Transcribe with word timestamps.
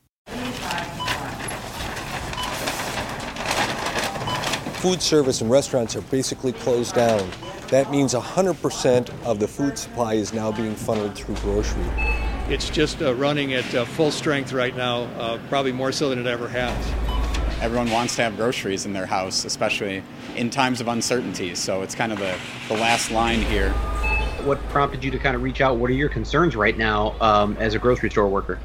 Food 4.76 5.02
service 5.02 5.42
and 5.42 5.50
restaurants 5.50 5.95
are 5.96 6.00
basically 6.00 6.54
closed 6.54 6.95
down. 6.95 7.30
That 7.68 7.90
means 7.90 8.14
100% 8.14 9.26
of 9.26 9.38
the 9.38 9.46
food 9.46 9.76
supply 9.76 10.14
is 10.14 10.32
now 10.32 10.50
being 10.50 10.74
funneled 10.74 11.14
through 11.14 11.34
grocery. 11.34 11.84
It's 12.48 12.70
just 12.70 13.02
uh, 13.02 13.12
running 13.16 13.52
at 13.52 13.74
uh, 13.74 13.84
full 13.84 14.10
strength 14.10 14.54
right 14.54 14.74
now, 14.74 15.02
uh, 15.18 15.38
probably 15.50 15.73
more 15.73 15.92
so 15.92 16.09
than 16.09 16.20
it 16.20 16.26
ever 16.26 16.48
has. 16.48 17.07
Everyone 17.60 17.90
wants 17.90 18.14
to 18.16 18.22
have 18.22 18.36
groceries 18.36 18.86
in 18.86 18.92
their 18.92 19.06
house, 19.06 19.44
especially 19.44 20.02
in 20.36 20.48
times 20.48 20.80
of 20.80 20.86
uncertainty. 20.86 21.56
So 21.56 21.82
it's 21.82 21.94
kind 21.94 22.12
of 22.12 22.18
the, 22.18 22.36
the 22.68 22.74
last 22.74 23.10
line 23.10 23.42
here. 23.42 23.72
What 24.44 24.60
prompted 24.68 25.02
you 25.02 25.10
to 25.10 25.18
kind 25.18 25.34
of 25.34 25.42
reach 25.42 25.60
out? 25.60 25.76
What 25.76 25.90
are 25.90 25.94
your 25.94 26.08
concerns 26.08 26.54
right 26.54 26.78
now 26.78 27.16
um, 27.20 27.56
as 27.58 27.74
a 27.74 27.78
grocery 27.80 28.10
store 28.10 28.28
worker? 28.28 28.60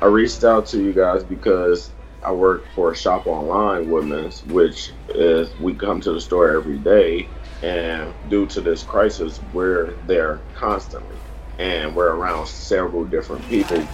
I 0.00 0.06
reached 0.06 0.44
out 0.44 0.64
to 0.68 0.82
you 0.82 0.94
guys 0.94 1.24
because 1.24 1.90
I 2.24 2.32
work 2.32 2.64
for 2.74 2.92
a 2.92 2.96
Shop 2.96 3.26
Online 3.26 3.90
Woodman's, 3.90 4.44
which 4.46 4.92
is 5.10 5.50
we 5.60 5.74
come 5.74 6.00
to 6.00 6.12
the 6.12 6.20
store 6.20 6.50
every 6.50 6.78
day, 6.78 7.28
and 7.62 8.14
due 8.30 8.46
to 8.46 8.60
this 8.62 8.82
crisis, 8.82 9.40
we're 9.52 9.92
there 10.06 10.40
constantly, 10.54 11.16
and 11.58 11.94
we're 11.94 12.14
around 12.14 12.46
several 12.48 13.04
different 13.04 13.46
people. 13.48 13.86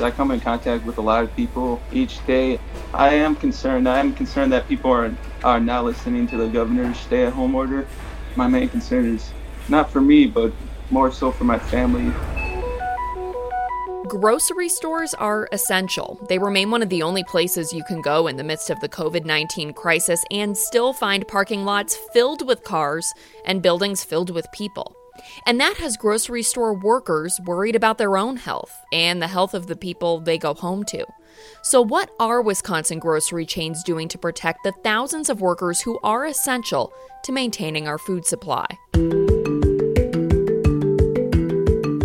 I 0.00 0.10
come 0.10 0.30
in 0.30 0.40
contact 0.40 0.84
with 0.84 0.98
a 0.98 1.00
lot 1.00 1.24
of 1.24 1.34
people 1.34 1.80
each 1.92 2.24
day. 2.26 2.60
I 2.94 3.14
am 3.14 3.34
concerned. 3.34 3.88
I 3.88 3.98
am 4.00 4.12
concerned 4.12 4.52
that 4.52 4.68
people 4.68 4.90
are 4.90 5.14
are 5.44 5.60
not 5.60 5.84
listening 5.84 6.26
to 6.28 6.36
the 6.36 6.48
governor's 6.48 6.98
stay-at-home 6.98 7.54
order. 7.54 7.86
My 8.36 8.48
main 8.48 8.68
concern 8.68 9.06
is 9.14 9.32
not 9.68 9.90
for 9.90 10.00
me, 10.00 10.26
but 10.26 10.52
more 10.90 11.12
so 11.12 11.30
for 11.30 11.44
my 11.44 11.58
family. 11.58 12.12
Grocery 14.08 14.70
stores 14.70 15.12
are 15.14 15.48
essential. 15.52 16.18
They 16.30 16.38
remain 16.38 16.70
one 16.70 16.82
of 16.82 16.88
the 16.88 17.02
only 17.02 17.22
places 17.24 17.74
you 17.74 17.84
can 17.84 18.00
go 18.00 18.26
in 18.26 18.36
the 18.36 18.44
midst 18.44 18.70
of 18.70 18.80
the 18.80 18.88
COVID 18.88 19.26
19 19.26 19.74
crisis 19.74 20.24
and 20.30 20.56
still 20.56 20.94
find 20.94 21.28
parking 21.28 21.64
lots 21.64 21.94
filled 22.14 22.46
with 22.46 22.64
cars 22.64 23.12
and 23.44 23.60
buildings 23.60 24.02
filled 24.02 24.30
with 24.30 24.50
people. 24.52 24.97
And 25.46 25.60
that 25.60 25.76
has 25.78 25.96
grocery 25.96 26.42
store 26.42 26.74
workers 26.74 27.40
worried 27.44 27.76
about 27.76 27.98
their 27.98 28.16
own 28.16 28.36
health 28.36 28.84
and 28.92 29.20
the 29.20 29.28
health 29.28 29.54
of 29.54 29.66
the 29.66 29.76
people 29.76 30.20
they 30.20 30.38
go 30.38 30.54
home 30.54 30.84
to. 30.84 31.06
So, 31.62 31.80
what 31.80 32.10
are 32.18 32.42
Wisconsin 32.42 32.98
grocery 32.98 33.46
chains 33.46 33.82
doing 33.84 34.08
to 34.08 34.18
protect 34.18 34.64
the 34.64 34.72
thousands 34.82 35.30
of 35.30 35.40
workers 35.40 35.80
who 35.80 35.98
are 36.02 36.26
essential 36.26 36.92
to 37.24 37.32
maintaining 37.32 37.86
our 37.86 37.98
food 37.98 38.26
supply? 38.26 38.66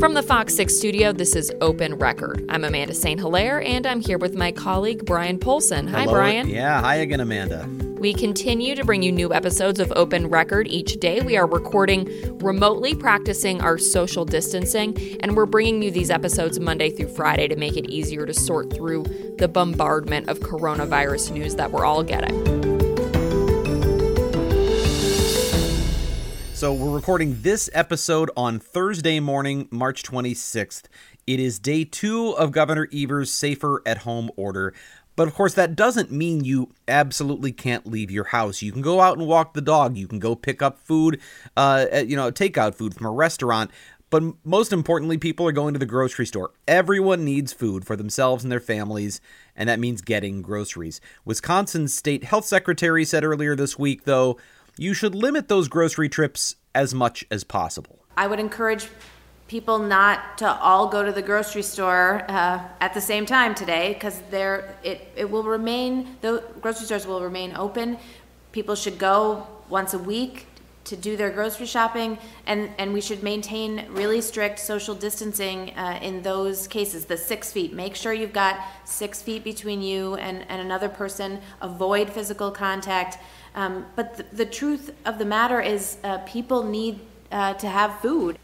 From 0.04 0.16
the 0.16 0.22
Fox 0.22 0.54
6 0.56 0.76
studio, 0.76 1.14
this 1.14 1.34
is 1.34 1.50
Open 1.62 1.96
Record. 1.96 2.44
I'm 2.50 2.66
Amanda 2.66 2.94
St. 2.94 3.18
Hilaire, 3.22 3.62
and 3.62 3.88
I'm 3.88 4.02
here 4.02 4.18
with 4.18 4.36
my 4.36 4.52
colleague, 4.52 5.06
Brian 5.06 5.40
Polcyn. 5.40 5.88
Hi, 5.88 6.02
Hello. 6.02 6.16
Bryan. 6.16 6.50
Yeah, 6.50 6.82
hi 6.82 6.96
again, 6.96 7.22
Amanda. 7.22 7.70
We 8.00 8.14
continue 8.14 8.76
to 8.76 8.84
bring 8.84 9.02
you 9.02 9.14
new 9.14 9.34
episodes 9.34 9.80
of 9.80 9.94
Open 9.96 10.28
Record 10.28 10.68
each 10.68 11.00
day. 11.00 11.22
We 11.22 11.38
are 11.38 11.48
recording 11.48 12.10
remotely, 12.40 12.94
practicing 12.96 13.62
our 13.62 13.78
social 13.78 14.26
distancing, 14.26 14.98
and 15.22 15.38
we're 15.38 15.46
bringing 15.46 15.82
you 15.82 15.90
these 15.90 16.12
episodes 16.12 16.60
Monday 16.60 16.90
through 16.90 17.08
Friday 17.08 17.48
to 17.48 17.56
make 17.56 17.78
it 17.78 17.90
easier 17.90 18.26
to 18.26 18.34
sort 18.34 18.74
through 18.74 19.04
the 19.38 19.48
bombardment 19.48 20.28
of 20.28 20.42
coronavirus 20.42 21.32
news 21.32 21.56
that 21.56 21.72
we're 21.72 21.86
all 21.86 22.04
getting. 22.04 22.73
So, 26.64 26.72
we're 26.72 26.96
recording 26.96 27.42
this 27.42 27.70
episode 27.74 28.32
on 28.38 28.58
Thursday 28.58 29.20
morning, 29.20 29.68
March 29.70 30.02
26th. 30.02 30.84
It 31.28 31.38
is 31.42 31.60
day 31.60 31.84
two 31.84 32.30
of 32.38 32.54
Governor 32.54 32.88
Evers' 32.94 33.34
safer 33.34 33.82
at 33.86 33.98
home 33.98 34.32
order. 34.38 34.74
But 35.18 35.28
of 35.28 35.34
course, 35.34 35.56
that 35.56 35.76
doesn't 35.76 36.10
mean 36.10 36.46
you 36.46 36.70
absolutely 36.88 37.52
can't 37.52 37.86
leave 37.86 38.10
your 38.10 38.24
house. 38.24 38.62
You 38.62 38.72
can 38.72 38.82
go 38.82 39.02
out 39.02 39.18
and 39.18 39.28
walk 39.28 39.54
the 39.54 39.60
dog. 39.60 39.98
You 39.98 40.08
can 40.08 40.20
go 40.20 40.36
pick 40.36 40.62
up 40.62 40.80
food, 40.80 41.20
uh, 41.58 41.86
you 42.08 42.16
know, 42.16 42.32
takeout 42.32 42.76
food 42.76 42.96
from 42.96 43.08
a 43.08 43.12
restaurant. 43.12 43.70
But 44.10 44.24
most 44.46 44.72
importantly, 44.72 45.18
people 45.18 45.46
are 45.46 45.52
going 45.52 45.74
to 45.74 45.80
the 45.80 45.86
grocery 45.86 46.28
store. 46.28 46.52
Everyone 46.66 47.26
needs 47.26 47.52
food 47.52 47.84
for 47.84 47.98
themselves 47.98 48.46
and 48.46 48.52
their 48.52 48.62
families, 48.62 49.20
and 49.54 49.68
that 49.68 49.82
means 49.82 50.02
getting 50.02 50.42
groceries. 50.42 51.02
Wisconsin's 51.26 51.94
state 51.94 52.24
health 52.24 52.46
secretary 52.46 53.04
said 53.04 53.26
earlier 53.26 53.54
this 53.54 53.78
week, 53.78 54.06
though, 54.06 54.38
you 54.78 54.94
should 54.94 55.14
limit 55.14 55.48
those 55.48 55.68
grocery 55.68 56.10
trips 56.10 56.56
as 56.74 56.94
much 56.94 57.26
as 57.30 57.44
possible. 57.44 58.00
I 58.18 58.28
would 58.28 58.40
encourage 58.40 58.88
people 59.48 59.78
not 59.78 60.38
to 60.40 60.52
all 60.52 60.88
go 60.88 61.04
to 61.04 61.12
the 61.12 61.22
grocery 61.22 61.62
store 61.62 62.24
uh, 62.28 62.60
at 62.80 62.94
the 62.94 63.02
same 63.02 63.26
time 63.26 63.54
today 63.54 63.94
because 63.94 64.22
there 64.32 64.78
it, 64.84 65.08
it 65.16 65.30
will 65.30 65.44
remain 65.44 66.18
the 66.22 66.44
grocery 66.62 66.86
stores 66.86 67.06
will 67.06 67.22
remain 67.22 67.56
open. 67.56 67.98
People 68.52 68.76
should 68.76 68.98
go 68.98 69.46
once 69.70 69.94
a 69.94 70.00
week 70.00 70.48
to 70.86 70.98
do 70.98 71.16
their 71.16 71.30
grocery 71.30 71.66
shopping 71.66 72.18
and, 72.46 72.70
and 72.78 72.94
we 72.94 73.00
should 73.00 73.24
maintain 73.24 73.86
really 73.90 74.20
strict 74.22 74.60
social 74.60 74.94
distancing 74.94 75.70
uh, 75.78 76.00
in 76.02 76.22
those 76.24 76.68
cases 76.68 77.06
the 77.06 77.16
six 77.16 77.52
feet. 77.52 77.74
Make 77.74 77.96
sure 77.96 78.12
you've 78.12 78.34
got 78.34 78.60
six 78.84 79.22
feet 79.22 79.44
between 79.44 79.82
you 79.82 80.16
and, 80.16 80.46
and 80.50 80.62
another 80.62 80.90
person. 80.90 81.40
Avoid 81.62 82.10
physical 82.10 82.52
contact 82.52 83.18
um, 83.56 83.86
but 83.96 84.18
the, 84.18 84.26
the 84.34 84.46
truth 84.46 84.92
of 85.06 85.18
the 85.20 85.26
matter 85.26 85.62
is 85.62 85.98
uh, 86.04 86.18
people 86.20 86.64
need 86.64 87.00
uh, 87.32 87.54
to 87.56 87.68
have 87.68 88.00
food 88.00 88.38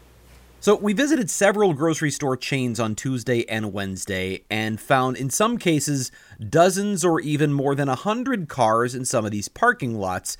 So, 0.62 0.74
we 0.74 0.92
visited 0.92 1.30
several 1.30 1.72
grocery 1.72 2.10
store 2.10 2.36
chains 2.36 2.78
on 2.78 2.94
Tuesday 2.94 3.48
and 3.48 3.72
Wednesday 3.72 4.44
and 4.50 4.78
found 4.78 5.16
in 5.16 5.30
some 5.30 5.56
cases 5.56 6.12
dozens 6.38 7.02
or 7.02 7.18
even 7.18 7.50
more 7.50 7.74
than 7.74 7.88
a 7.88 7.94
hundred 7.94 8.50
cars 8.50 8.94
in 8.94 9.06
some 9.06 9.24
of 9.24 9.30
these 9.30 9.48
parking 9.48 9.94
lots. 9.98 10.36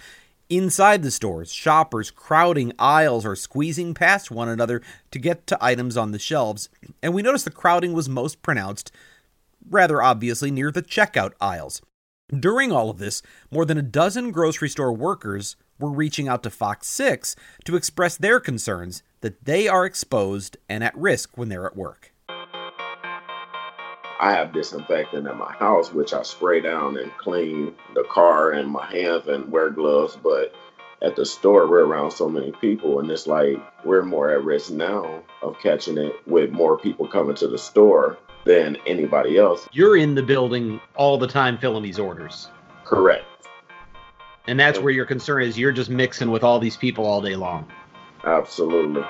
Inside 0.50 1.02
the 1.02 1.10
stores, 1.10 1.50
shoppers 1.50 2.10
crowding 2.10 2.74
aisles 2.78 3.24
or 3.24 3.34
squeezing 3.34 3.94
past 3.94 4.30
one 4.30 4.48
another 4.48 4.82
to 5.10 5.18
get 5.18 5.46
to 5.46 5.56
items 5.58 5.96
on 5.96 6.12
the 6.12 6.18
shelves. 6.18 6.68
And 7.02 7.14
we 7.14 7.22
noticed 7.22 7.46
the 7.46 7.50
crowding 7.50 7.94
was 7.94 8.08
most 8.08 8.42
pronounced, 8.42 8.92
rather 9.70 10.02
obviously, 10.02 10.50
near 10.50 10.70
the 10.70 10.82
checkout 10.82 11.32
aisles. 11.40 11.80
During 12.38 12.70
all 12.70 12.90
of 12.90 12.98
this, 12.98 13.22
more 13.50 13.64
than 13.64 13.76
a 13.76 13.82
dozen 13.82 14.30
grocery 14.30 14.68
store 14.68 14.92
workers 14.92 15.56
were 15.80 15.90
reaching 15.90 16.28
out 16.28 16.44
to 16.44 16.50
Fox 16.50 16.86
6 16.86 17.34
to 17.64 17.74
express 17.74 18.16
their 18.16 18.38
concerns 18.38 19.02
that 19.20 19.44
they 19.44 19.66
are 19.66 19.84
exposed 19.84 20.56
and 20.68 20.84
at 20.84 20.96
risk 20.96 21.36
when 21.36 21.48
they're 21.48 21.66
at 21.66 21.76
work. 21.76 22.12
I 22.28 24.32
have 24.32 24.52
disinfectant 24.52 25.26
in 25.26 25.36
my 25.36 25.52
house, 25.54 25.92
which 25.92 26.12
I 26.12 26.22
spray 26.22 26.60
down 26.60 26.98
and 26.98 27.10
clean 27.16 27.74
the 27.94 28.04
car 28.04 28.52
and 28.52 28.70
my 28.70 28.86
hands 28.86 29.26
and 29.26 29.50
wear 29.50 29.70
gloves. 29.70 30.16
But 30.22 30.54
at 31.02 31.16
the 31.16 31.26
store, 31.26 31.68
we're 31.68 31.86
around 31.86 32.12
so 32.12 32.28
many 32.28 32.52
people, 32.52 33.00
and 33.00 33.10
it's 33.10 33.26
like 33.26 33.56
we're 33.84 34.02
more 34.02 34.30
at 34.30 34.44
risk 34.44 34.70
now 34.70 35.24
of 35.42 35.58
catching 35.60 35.98
it 35.98 36.14
with 36.28 36.50
more 36.50 36.78
people 36.78 37.08
coming 37.08 37.34
to 37.36 37.48
the 37.48 37.58
store 37.58 38.18
than 38.44 38.76
anybody 38.86 39.38
else. 39.38 39.68
You're 39.72 39.96
in 39.96 40.14
the 40.14 40.22
building 40.22 40.80
all 40.96 41.18
the 41.18 41.26
time 41.26 41.58
filling 41.58 41.82
these 41.82 41.98
orders. 41.98 42.48
Correct. 42.84 43.24
And 44.46 44.58
that's 44.58 44.78
where 44.78 44.92
your 44.92 45.06
concern 45.06 45.42
is. 45.42 45.58
You're 45.58 45.72
just 45.72 45.90
mixing 45.90 46.30
with 46.30 46.42
all 46.42 46.58
these 46.58 46.76
people 46.76 47.06
all 47.06 47.20
day 47.20 47.36
long. 47.36 47.70
Absolutely. 48.24 49.02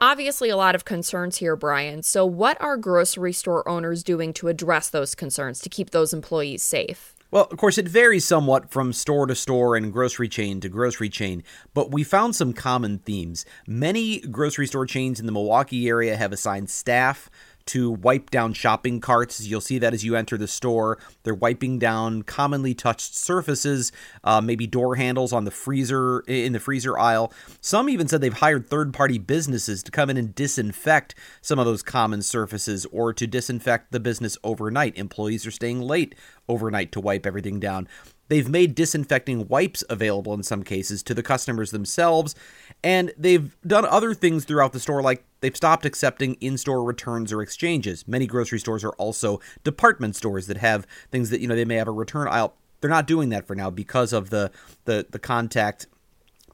Obviously, 0.00 0.48
a 0.48 0.56
lot 0.56 0.74
of 0.74 0.84
concerns 0.84 1.36
here, 1.36 1.54
Brian. 1.54 2.02
So, 2.02 2.26
what 2.26 2.60
are 2.60 2.76
grocery 2.76 3.32
store 3.32 3.66
owners 3.68 4.02
doing 4.02 4.32
to 4.34 4.48
address 4.48 4.90
those 4.90 5.14
concerns 5.14 5.60
to 5.60 5.68
keep 5.68 5.90
those 5.90 6.12
employees 6.12 6.62
safe? 6.62 7.14
Well, 7.32 7.48
of 7.50 7.56
course, 7.56 7.78
it 7.78 7.88
varies 7.88 8.26
somewhat 8.26 8.70
from 8.70 8.92
store 8.92 9.26
to 9.26 9.34
store 9.34 9.74
and 9.74 9.90
grocery 9.90 10.28
chain 10.28 10.60
to 10.60 10.68
grocery 10.68 11.08
chain, 11.08 11.42
but 11.72 11.90
we 11.90 12.04
found 12.04 12.36
some 12.36 12.52
common 12.52 12.98
themes. 12.98 13.46
Many 13.66 14.20
grocery 14.20 14.66
store 14.66 14.84
chains 14.84 15.18
in 15.18 15.24
the 15.24 15.32
Milwaukee 15.32 15.88
area 15.88 16.14
have 16.18 16.30
assigned 16.30 16.68
staff 16.68 17.30
to 17.66 17.90
wipe 17.90 18.30
down 18.30 18.52
shopping 18.52 19.00
carts. 19.00 19.46
You'll 19.46 19.60
see 19.60 19.78
that 19.78 19.94
as 19.94 20.04
you 20.04 20.16
enter 20.16 20.36
the 20.36 20.48
store. 20.48 20.98
They're 21.22 21.34
wiping 21.34 21.78
down 21.78 22.22
commonly 22.22 22.74
touched 22.74 23.14
surfaces, 23.14 23.92
uh, 24.24 24.40
maybe 24.40 24.66
door 24.66 24.96
handles 24.96 25.32
on 25.32 25.44
the 25.44 25.50
freezer 25.50 26.20
in 26.20 26.52
the 26.52 26.60
freezer 26.60 26.98
aisle. 26.98 27.32
Some 27.60 27.88
even 27.88 28.08
said 28.08 28.20
they've 28.20 28.32
hired 28.32 28.68
third-party 28.68 29.18
businesses 29.18 29.82
to 29.82 29.90
come 29.90 30.10
in 30.10 30.16
and 30.16 30.34
disinfect 30.34 31.14
some 31.40 31.58
of 31.58 31.66
those 31.66 31.82
common 31.82 32.22
surfaces 32.22 32.86
or 32.86 33.12
to 33.12 33.26
disinfect 33.26 33.92
the 33.92 34.00
business 34.00 34.38
overnight. 34.42 34.96
Employees 34.96 35.46
are 35.46 35.50
staying 35.50 35.80
late 35.80 36.14
overnight 36.48 36.92
to 36.92 37.00
wipe 37.00 37.26
everything 37.26 37.60
down. 37.60 37.88
They've 38.28 38.48
made 38.48 38.74
disinfecting 38.74 39.48
wipes 39.48 39.84
available 39.90 40.32
in 40.32 40.42
some 40.42 40.62
cases 40.62 41.02
to 41.02 41.14
the 41.14 41.22
customers 41.22 41.70
themselves, 41.70 42.34
and 42.82 43.12
they've 43.18 43.54
done 43.66 43.84
other 43.84 44.14
things 44.14 44.44
throughout 44.44 44.72
the 44.72 44.80
store, 44.80 45.02
like 45.02 45.24
they've 45.42 45.56
stopped 45.56 45.84
accepting 45.84 46.34
in 46.40 46.56
store 46.56 46.82
returns 46.82 47.30
or 47.30 47.42
exchanges. 47.42 48.08
Many 48.08 48.26
grocery 48.26 48.58
stores 48.58 48.82
are 48.82 48.92
also 48.92 49.40
department 49.62 50.16
stores 50.16 50.46
that 50.46 50.56
have 50.56 50.86
things 51.10 51.28
that, 51.28 51.42
you 51.42 51.46
know, 51.46 51.54
they 51.54 51.66
may 51.66 51.76
have 51.76 51.88
a 51.88 51.92
return 51.92 52.28
aisle. 52.28 52.54
They're 52.80 52.88
not 52.88 53.06
doing 53.06 53.28
that 53.28 53.46
for 53.46 53.54
now 53.54 53.68
because 53.68 54.14
of 54.14 54.30
the, 54.30 54.50
the, 54.86 55.06
the 55.10 55.18
contact 55.18 55.86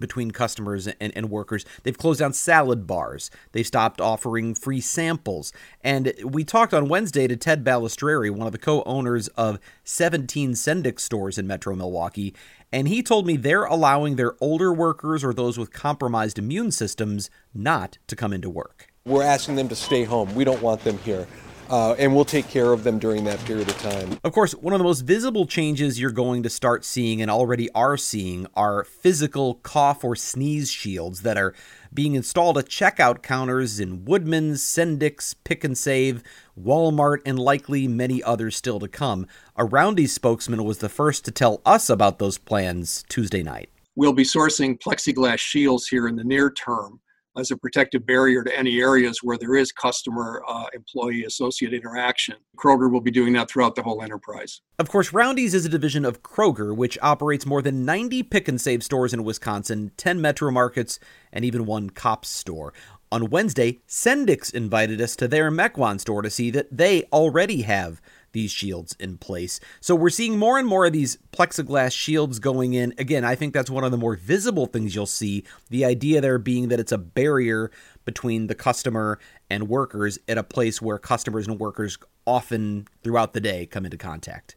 between 0.01 0.31
customers 0.31 0.87
and, 0.87 1.13
and 1.17 1.31
workers. 1.31 1.65
They've 1.83 1.97
closed 1.97 2.21
down 2.21 2.33
salad 2.33 2.87
bars. 2.87 3.31
They've 3.53 3.67
stopped 3.67 4.01
offering 4.01 4.55
free 4.55 4.81
samples. 4.81 5.53
And 5.83 6.13
we 6.25 6.45
talked 6.45 6.75
on 6.75 6.89
Wednesday 6.89 7.27
to 7.27 7.37
Ted 7.37 7.65
Balistreri, 7.65 8.31
one 8.31 8.47
of 8.47 8.53
the 8.53 8.59
co 8.59 8.83
owners 8.85 9.29
of 9.29 9.59
17 9.85 10.53
Sendik's 10.53 11.05
stores 11.05 11.39
in 11.39 11.47
Metro 11.47 11.75
Milwaukee. 11.75 12.35
And 12.71 12.89
he 12.89 13.03
told 13.03 13.27
me 13.27 13.37
they're 13.37 13.65
allowing 13.65 14.17
their 14.17 14.35
older 14.41 14.73
workers 14.73 15.25
or 15.25 15.33
those 15.33 15.59
with 15.59 15.73
compromised 15.73 16.39
immune 16.39 16.71
systems 16.71 17.31
not 17.55 17.99
to 18.09 18.17
come 18.17 18.33
into 18.33 18.51
work. 18.51 18.89
We're 19.07 19.23
asking 19.23 19.57
them 19.57 19.69
to 19.71 19.77
stay 19.77 20.05
home. 20.05 20.35
We 20.35 20.45
don't 20.45 20.61
want 20.61 20.85
them 20.85 20.99
here 20.99 21.27
uh, 21.71 21.95
and 21.99 22.15
we'll 22.15 22.25
take 22.25 22.49
care 22.49 22.73
of 22.73 22.85
them 22.85 22.99
during 22.99 23.25
that 23.25 23.43
period 23.45 23.69
of 23.69 23.79
time. 23.79 24.19
Of 24.25 24.33
course, 24.33 24.53
one 24.53 24.73
of 24.73 24.79
the 24.79 24.85
most 24.85 25.03
visible 25.03 25.47
changes 25.47 26.01
you're 26.01 26.11
going 26.11 26.43
to 26.43 26.51
start 26.51 26.85
seeing 26.85 27.21
and 27.21 27.31
already 27.31 27.71
are 27.73 27.97
seeing 27.97 28.47
are 28.55 28.85
physical 28.85 29.55
cough 29.57 30.05
or 30.05 30.17
sneeze 30.17 30.71
shields 30.71 31.23
that 31.23 31.37
are 31.37 31.55
being 31.93 32.15
installed 32.15 32.59
at 32.59 32.67
checkout 32.67 33.23
counters 33.23 33.81
in 33.81 34.05
Woodman's, 34.05 34.63
Sendik's, 34.63 35.35
Pick 35.35 35.65
and 35.65 35.77
Save, 35.77 36.23
Walmart, 36.59 37.19
and 37.25 37.39
likely 37.39 37.89
many 37.89 38.23
others 38.23 38.57
still 38.57 38.79
to 38.81 38.89
come. 38.89 39.27
A 39.57 39.65
Roundy's 39.65 40.13
spokesman 40.13 40.65
was 40.65 40.79
the 40.79 40.89
first 40.89 41.25
to 41.25 41.31
tell 41.31 41.63
us 41.65 41.89
about 41.89 42.19
those 42.19 42.39
plans 42.39 43.05
Tuesday 43.09 43.43
night. 43.43 43.71
We'll 43.97 44.13
be 44.13 44.25
sourcing 44.25 44.79
plexiglass 44.79 45.39
shields 45.39 45.89
here 45.89 46.07
in 46.09 46.17
the 46.17 46.25
near 46.25 46.51
term 46.51 47.01
as 47.39 47.51
a 47.51 47.57
protective 47.57 48.05
barrier 48.05 48.43
to 48.43 48.59
any 48.59 48.81
areas 48.81 49.21
where 49.23 49.39
there 49.39 49.55
is 49.55 49.71
customer 49.71 50.43
uh, 50.49 50.67
employee 50.75 51.25
associate 51.25 51.73
interaction. 51.73 52.35
Kroger 52.57 52.91
will 52.91 53.01
be 53.01 53.11
doing 53.11 53.33
that 53.35 53.49
throughout 53.49 53.77
the 53.77 53.83
whole 53.83 54.03
enterprise. 54.03 54.61
Of 54.79 54.91
course, 54.91 55.13
Roundy's 55.13 55.55
is 55.55 55.65
a 55.65 55.69
division 55.69 56.05
of 56.05 56.23
Kroger, 56.23 56.75
which 56.77 56.99
operates 57.01 57.47
more 57.47 57.63
than 57.63 57.85
90 57.85 58.25
pick 58.25 58.49
and 58.49 58.61
save 58.61 58.83
stores 58.83 59.15
in 59.15 59.25
Wisconsin, 59.25 59.93
10 59.97 60.21
metro 60.21 60.51
markets, 60.51 60.99
and 61.33 61.45
even 61.45 61.65
one 61.65 61.91
Copps 61.91 62.29
store. 62.29 62.73
On 63.11 63.31
Wednesday, 63.31 63.81
Sendik's 63.89 64.51
invited 64.51 65.01
us 65.01 65.17
to 65.17 65.29
their 65.29 65.51
Mequon 65.51 65.99
store 65.99 66.21
to 66.21 66.29
see 66.29 66.51
that 66.51 66.69
they 66.71 67.05
already 67.05 67.63
have 67.63 68.03
these 68.33 68.51
shields 68.51 68.97
in 69.01 69.19
place. 69.19 69.61
So 69.81 69.95
we're 69.95 70.11
seeing 70.11 70.39
more 70.39 70.59
and 70.59 70.67
more 70.67 70.87
of 70.87 70.93
these 70.93 71.19
plexiglass 71.33 71.93
shields 71.93 72.39
going 72.39 72.75
in. 72.75 72.95
Again, 72.99 73.25
I 73.25 73.35
think 73.35 73.55
that's 73.55 73.71
one 73.71 73.85
of 73.85 73.91
the 73.91 73.97
more 73.97 74.17
visible 74.17 74.67
things 74.67 74.95
you'll 74.95 75.07
see. 75.07 75.45
The 75.71 75.85
idea 75.85 76.21
there 76.21 76.39
being 76.39 76.69
that 76.69 76.81
it's 76.81 76.93
a 76.93 76.99
barrier 76.99 77.71
between 78.05 78.47
the 78.47 78.55
customer 78.55 79.19
and 79.51 79.69
workers 79.69 80.19
at 80.29 80.39
a 80.39 80.43
place 80.43 80.81
where 80.81 80.99
customers 80.99 81.47
and 81.47 81.59
workers 81.59 81.99
often 82.27 82.87
throughout 83.03 83.33
the 83.33 83.41
day 83.41 83.67
come 83.67 83.85
into 83.85 83.97
contact. 83.97 84.57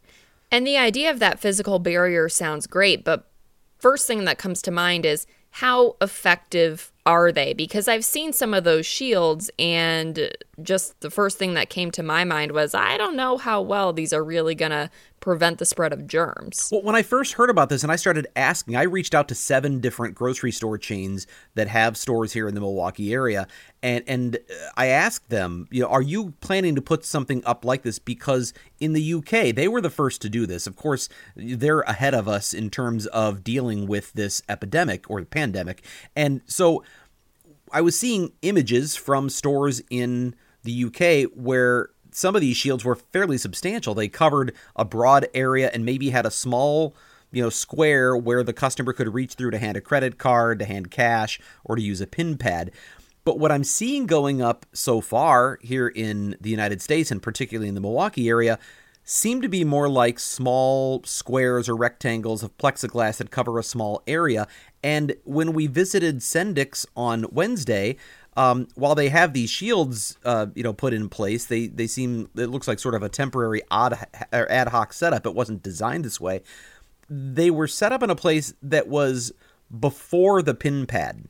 And 0.52 0.68
the 0.68 0.78
idea 0.78 1.10
of 1.10 1.20
that 1.20 1.40
physical 1.40 1.80
barrier 1.80 2.28
sounds 2.28 2.68
great, 2.68 3.06
but 3.06 3.30
first 3.80 4.06
thing 4.06 4.26
that 4.26 4.38
comes 4.38 4.62
to 4.64 4.72
mind 4.72 5.06
is 5.06 5.26
how 5.52 5.96
effective 6.02 6.92
are 7.06 7.32
they? 7.32 7.54
Because 7.54 7.88
I've 7.88 8.06
seen 8.06 8.32
some 8.32 8.54
of 8.54 8.64
those 8.64 8.86
shields, 8.86 9.50
and 9.60 10.32
just 10.64 11.00
the 11.02 11.10
first 11.10 11.38
thing 11.38 11.54
that 11.56 11.70
came 11.70 11.92
to 11.92 12.04
my 12.04 12.24
mind 12.24 12.52
was 12.52 12.74
I 12.74 12.98
don't 12.98 13.16
know 13.16 13.38
how 13.38 13.62
well 13.62 13.94
these 13.94 14.14
are 14.14 14.24
really 14.24 14.56
going 14.56 14.72
to 14.72 14.90
prevent 15.20 15.60
the 15.60 15.66
spread 15.66 15.94
of 15.94 16.08
germs. 16.08 16.70
Well, 16.72 16.82
when 16.82 16.96
I 16.96 17.04
first 17.04 17.34
heard 17.34 17.50
about 17.50 17.70
this 17.70 17.84
and 17.84 17.92
I 17.92 17.96
started 17.96 18.28
asking, 18.36 18.76
I 18.76 18.84
reached 18.84 19.14
out 19.14 19.28
to 19.28 19.36
seven 19.36 19.80
different 19.80 20.16
grocery 20.16 20.52
store 20.52 20.78
chains 20.78 21.28
that 21.54 21.68
have 21.68 21.96
stores 21.96 22.34
here 22.34 22.48
in 22.48 22.56
the 22.56 22.62
Milwaukee 22.62 23.14
area, 23.14 23.48
and 23.84 24.04
and 24.08 24.36
uh, 24.36 24.70
I 24.76 24.88
asked 24.88 25.30
them, 25.30 25.68
you 25.72 25.82
know, 25.82 25.88
are 25.88 26.02
you 26.02 26.34
planning 26.42 26.76
to 26.76 26.82
put 26.82 27.06
something 27.06 27.44
up 27.46 27.64
like 27.64 27.84
this? 27.84 28.00
Because 28.00 28.54
in 28.80 28.94
the 28.94 29.14
UK, 29.14 29.56
they 29.56 29.68
were 29.68 29.82
the 29.82 29.90
first 29.90 30.22
to 30.24 30.30
do 30.30 30.46
this. 30.46 30.68
Of 30.68 30.76
course, 30.76 31.08
they're 31.36 31.82
ahead 31.82 32.14
of 32.14 32.28
us 32.28 32.54
in 32.54 32.70
terms 32.70 33.06
of 33.08 33.44
dealing 33.44 33.88
with 33.88 34.14
this 34.14 34.42
epidemic 34.50 35.10
or 35.10 35.22
the 35.22 35.28
pandemic, 35.28 35.84
and 36.16 36.42
so 36.48 36.84
I 37.72 37.82
was 37.82 37.98
seeing 37.98 38.34
images 38.42 38.96
from 38.96 39.30
stores 39.30 39.82
in 39.90 40.36
the 40.64 40.86
UK 40.86 41.32
where 41.36 41.90
some 42.12 42.36
of 42.36 42.42
these 42.42 42.58
shields 42.58 42.84
were 42.84 42.96
fairly 42.96 43.38
substantial. 43.38 43.94
They 43.94 44.08
covered 44.08 44.54
a 44.76 44.86
broad 44.86 45.28
area 45.34 45.70
and 45.74 45.86
maybe 45.86 46.10
had 46.10 46.26
a 46.26 46.32
small, 46.32 46.96
you 47.32 47.42
know, 47.42 47.50
square 47.50 48.16
where 48.16 48.44
the 48.44 48.54
customer 48.54 48.94
could 48.94 49.14
reach 49.14 49.36
through 49.36 49.52
to 49.52 49.58
hand 49.58 49.78
a 49.78 49.82
credit 49.82 50.18
card, 50.18 50.60
to 50.60 50.66
hand 50.66 50.92
cash, 50.92 51.40
or 51.64 51.76
to 51.76 51.82
use 51.82 52.02
a 52.02 52.08
pin 52.08 52.38
pad. 52.38 52.72
But 53.24 53.40
what 53.40 53.52
I'm 53.52 53.64
seeing 53.64 54.08
going 54.08 54.42
up 54.42 54.66
so 54.74 55.00
far 55.00 55.60
here 55.62 55.88
in 55.88 56.36
the 56.42 56.50
United 56.50 56.82
States 56.82 57.12
and 57.12 57.22
particularly 57.22 57.70
in 57.70 57.76
the 57.76 57.82
Milwaukee 57.82 58.30
area 58.30 58.60
seem 59.04 59.42
to 59.42 59.50
be 59.50 59.64
more 59.64 59.90
like 59.90 60.20
small 60.20 61.04
squares 61.04 61.68
or 61.68 61.76
rectangles 61.76 62.44
of 62.44 62.56
plexiglass 62.58 63.18
that 63.18 63.32
cover 63.32 63.58
a 63.58 63.64
small 63.64 64.02
area. 64.08 64.48
And 64.84 65.16
when 65.24 65.54
we 65.54 65.68
visited 65.68 66.20
Sendik's 66.20 66.86
on 66.96 67.26
Wednesday, 67.32 67.98
um, 68.38 68.68
while 68.76 68.96
they 68.96 69.10
have 69.10 69.34
these 69.34 69.50
shields, 69.50 70.18
uh, 70.24 70.48
you 70.56 70.64
know, 70.64 70.74
put 70.74 70.94
in 70.94 71.10
place, 71.10 71.46
they 71.46 71.68
they 71.68 71.88
seem 71.88 72.30
it 72.36 72.48
looks 72.48 72.68
like 72.68 72.80
sort 72.80 72.96
of 72.96 73.04
a 73.04 73.10
temporary 73.10 73.62
odd 73.70 73.98
or 74.32 74.50
ad 74.50 74.70
hoc 74.70 74.94
setup. 74.94 75.26
It 75.26 75.36
wasn't 75.36 75.64
designed 75.64 76.06
this 76.06 76.22
way. 76.22 76.42
They 77.10 77.52
were 77.52 77.68
set 77.68 77.92
up 77.92 78.04
in 78.04 78.10
a 78.10 78.16
place 78.16 78.54
that 78.62 78.88
was 78.88 79.34
before 79.80 80.42
the 80.42 80.54
pin 80.54 80.86
pad. 80.86 81.26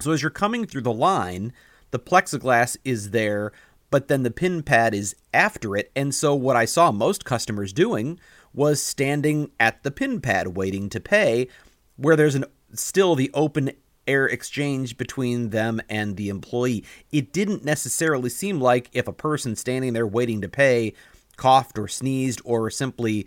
So 0.00 0.12
as 0.12 0.20
you're 0.20 0.30
coming 0.30 0.66
through 0.66 0.82
the 0.82 0.92
line, 0.92 1.52
the 1.92 1.98
plexiglass 1.98 2.76
is 2.84 3.10
there, 3.10 3.52
but 3.90 4.08
then 4.08 4.22
the 4.22 4.30
pin 4.30 4.62
pad 4.62 4.94
is 4.94 5.16
after 5.32 5.76
it. 5.76 5.90
And 5.96 6.14
so 6.14 6.34
what 6.34 6.56
I 6.56 6.66
saw 6.66 6.92
most 6.92 7.24
customers 7.24 7.72
doing 7.72 8.18
was 8.52 8.82
standing 8.82 9.50
at 9.58 9.82
the 9.82 9.90
pin 9.90 10.20
pad 10.20 10.56
waiting 10.56 10.90
to 10.90 11.00
pay, 11.00 11.48
where 11.96 12.16
there's 12.16 12.34
an 12.34 12.44
still 12.74 13.14
the 13.14 13.30
open 13.32 13.70
air 14.06 14.26
exchange 14.26 14.96
between 14.96 15.50
them 15.50 15.80
and 15.88 16.16
the 16.16 16.28
employee. 16.28 16.84
It 17.12 17.32
didn't 17.32 17.64
necessarily 17.64 18.30
seem 18.30 18.60
like 18.60 18.90
if 18.92 19.08
a 19.08 19.12
person 19.12 19.56
standing 19.56 19.92
there 19.92 20.06
waiting 20.06 20.40
to 20.42 20.48
pay 20.48 20.94
coughed 21.36 21.78
or 21.78 21.88
sneezed 21.88 22.40
or 22.44 22.70
simply 22.70 23.26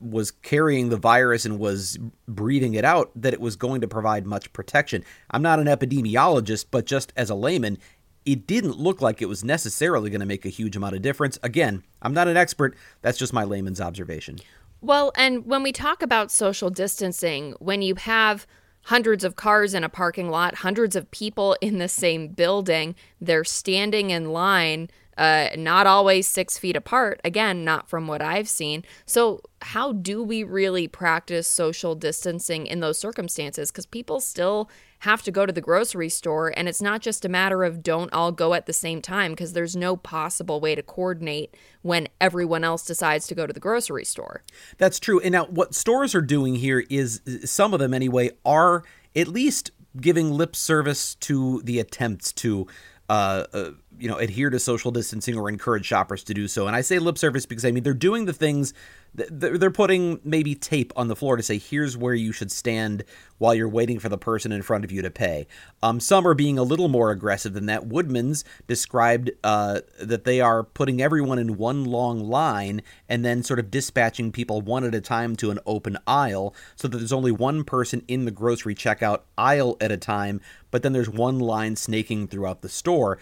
was 0.00 0.30
carrying 0.30 0.88
the 0.88 0.96
virus 0.96 1.44
and 1.44 1.58
was 1.58 1.98
breathing 2.28 2.74
it 2.74 2.84
out 2.84 3.10
that 3.14 3.32
it 3.32 3.40
was 3.40 3.56
going 3.56 3.80
to 3.80 3.88
provide 3.88 4.26
much 4.26 4.52
protection. 4.52 5.02
I'm 5.30 5.42
not 5.42 5.58
an 5.58 5.66
epidemiologist, 5.66 6.66
but 6.70 6.86
just 6.86 7.12
as 7.16 7.30
a 7.30 7.34
layman, 7.34 7.78
it 8.26 8.46
didn't 8.46 8.78
look 8.78 9.00
like 9.00 9.22
it 9.22 9.28
was 9.28 9.44
necessarily 9.44 10.10
going 10.10 10.20
to 10.20 10.26
make 10.26 10.44
a 10.44 10.50
huge 10.50 10.76
amount 10.76 10.96
of 10.96 11.02
difference. 11.02 11.38
Again, 11.42 11.82
I'm 12.02 12.12
not 12.12 12.28
an 12.28 12.36
expert, 12.36 12.76
that's 13.00 13.18
just 13.18 13.32
my 13.32 13.44
layman's 13.44 13.80
observation. 13.80 14.38
Well, 14.82 15.12
and 15.16 15.46
when 15.46 15.62
we 15.62 15.72
talk 15.72 16.02
about 16.02 16.30
social 16.30 16.68
distancing, 16.68 17.54
when 17.58 17.80
you 17.80 17.94
have 17.94 18.46
hundreds 18.86 19.24
of 19.24 19.34
cars 19.34 19.74
in 19.74 19.82
a 19.82 19.88
parking 19.88 20.30
lot, 20.30 20.56
hundreds 20.56 20.94
of 20.94 21.10
people 21.10 21.56
in 21.60 21.78
the 21.78 21.88
same 21.88 22.28
building. 22.28 22.94
They're 23.20 23.44
standing 23.44 24.10
in 24.10 24.30
line, 24.30 24.90
uh, 25.18 25.48
not 25.56 25.88
always 25.88 26.28
six 26.28 26.56
feet 26.56 26.76
apart. 26.76 27.20
Again, 27.24 27.64
not 27.64 27.88
from 27.88 28.06
what 28.06 28.22
I've 28.22 28.48
seen. 28.48 28.84
So, 29.04 29.40
how 29.62 29.92
do 29.92 30.22
we 30.22 30.44
really 30.44 30.86
practice 30.86 31.48
social 31.48 31.96
distancing 31.96 32.66
in 32.66 32.78
those 32.78 32.98
circumstances? 32.98 33.72
Because 33.72 33.86
people 33.86 34.20
still 34.20 34.70
have 35.00 35.22
to 35.22 35.30
go 35.30 35.46
to 35.46 35.52
the 35.52 35.60
grocery 35.60 36.08
store. 36.08 36.52
And 36.56 36.68
it's 36.68 36.82
not 36.82 37.00
just 37.00 37.24
a 37.24 37.28
matter 37.28 37.64
of 37.64 37.82
don't 37.82 38.12
all 38.12 38.32
go 38.32 38.54
at 38.54 38.66
the 38.66 38.72
same 38.72 39.02
time 39.02 39.32
because 39.32 39.52
there's 39.52 39.76
no 39.76 39.96
possible 39.96 40.60
way 40.60 40.74
to 40.74 40.82
coordinate 40.82 41.54
when 41.82 42.08
everyone 42.20 42.64
else 42.64 42.84
decides 42.84 43.26
to 43.28 43.34
go 43.34 43.46
to 43.46 43.52
the 43.52 43.60
grocery 43.60 44.04
store. 44.04 44.42
That's 44.78 44.98
true. 44.98 45.20
And 45.20 45.32
now, 45.32 45.46
what 45.46 45.74
stores 45.74 46.14
are 46.14 46.22
doing 46.22 46.56
here 46.56 46.84
is 46.90 47.20
some 47.44 47.74
of 47.74 47.80
them 47.80 47.94
anyway 47.94 48.30
are 48.44 48.84
at 49.14 49.28
least 49.28 49.70
giving 50.00 50.30
lip 50.30 50.54
service 50.54 51.14
to 51.16 51.62
the 51.62 51.78
attempts 51.78 52.32
to 52.32 52.66
uh, 53.08 53.44
uh, 53.52 53.70
you 53.98 54.08
know, 54.08 54.16
adhere 54.16 54.50
to 54.50 54.58
social 54.58 54.90
distancing 54.90 55.36
or 55.36 55.48
encourage 55.48 55.86
shoppers 55.86 56.22
to 56.24 56.34
do 56.34 56.48
so. 56.48 56.66
And 56.66 56.76
I 56.76 56.80
say 56.80 56.98
lip 56.98 57.18
service 57.18 57.46
because 57.46 57.64
I 57.64 57.70
mean 57.70 57.82
they're 57.82 57.94
doing 57.94 58.26
the 58.26 58.32
things 58.32 58.74
they're 59.16 59.70
putting 59.70 60.20
maybe 60.24 60.54
tape 60.54 60.92
on 60.94 61.08
the 61.08 61.16
floor 61.16 61.36
to 61.36 61.42
say 61.42 61.58
here's 61.58 61.96
where 61.96 62.14
you 62.14 62.32
should 62.32 62.52
stand 62.52 63.04
while 63.38 63.54
you're 63.54 63.68
waiting 63.68 63.98
for 63.98 64.08
the 64.08 64.18
person 64.18 64.52
in 64.52 64.62
front 64.62 64.84
of 64.84 64.92
you 64.92 65.02
to 65.02 65.10
pay. 65.10 65.46
Um, 65.82 66.00
some 66.00 66.26
are 66.26 66.34
being 66.34 66.58
a 66.58 66.62
little 66.62 66.88
more 66.88 67.10
aggressive 67.10 67.54
than 67.54 67.66
that. 67.66 67.86
Woodman's 67.86 68.44
described 68.66 69.30
uh, 69.44 69.80
that 70.00 70.24
they 70.24 70.40
are 70.40 70.62
putting 70.62 71.00
everyone 71.00 71.38
in 71.38 71.56
one 71.56 71.84
long 71.84 72.20
line 72.28 72.82
and 73.08 73.24
then 73.24 73.42
sort 73.42 73.58
of 73.58 73.70
dispatching 73.70 74.32
people 74.32 74.60
one 74.60 74.84
at 74.84 74.94
a 74.94 75.00
time 75.00 75.36
to 75.36 75.50
an 75.50 75.58
open 75.66 75.96
aisle 76.06 76.54
so 76.74 76.88
that 76.88 76.98
there's 76.98 77.12
only 77.12 77.32
one 77.32 77.64
person 77.64 78.02
in 78.08 78.24
the 78.24 78.30
grocery 78.30 78.74
checkout 78.74 79.20
aisle 79.38 79.76
at 79.80 79.92
a 79.92 79.96
time, 79.96 80.40
but 80.70 80.82
then 80.82 80.92
there's 80.92 81.08
one 81.08 81.38
line 81.38 81.76
snaking 81.76 82.28
throughout 82.28 82.62
the 82.62 82.68
store 82.68 83.18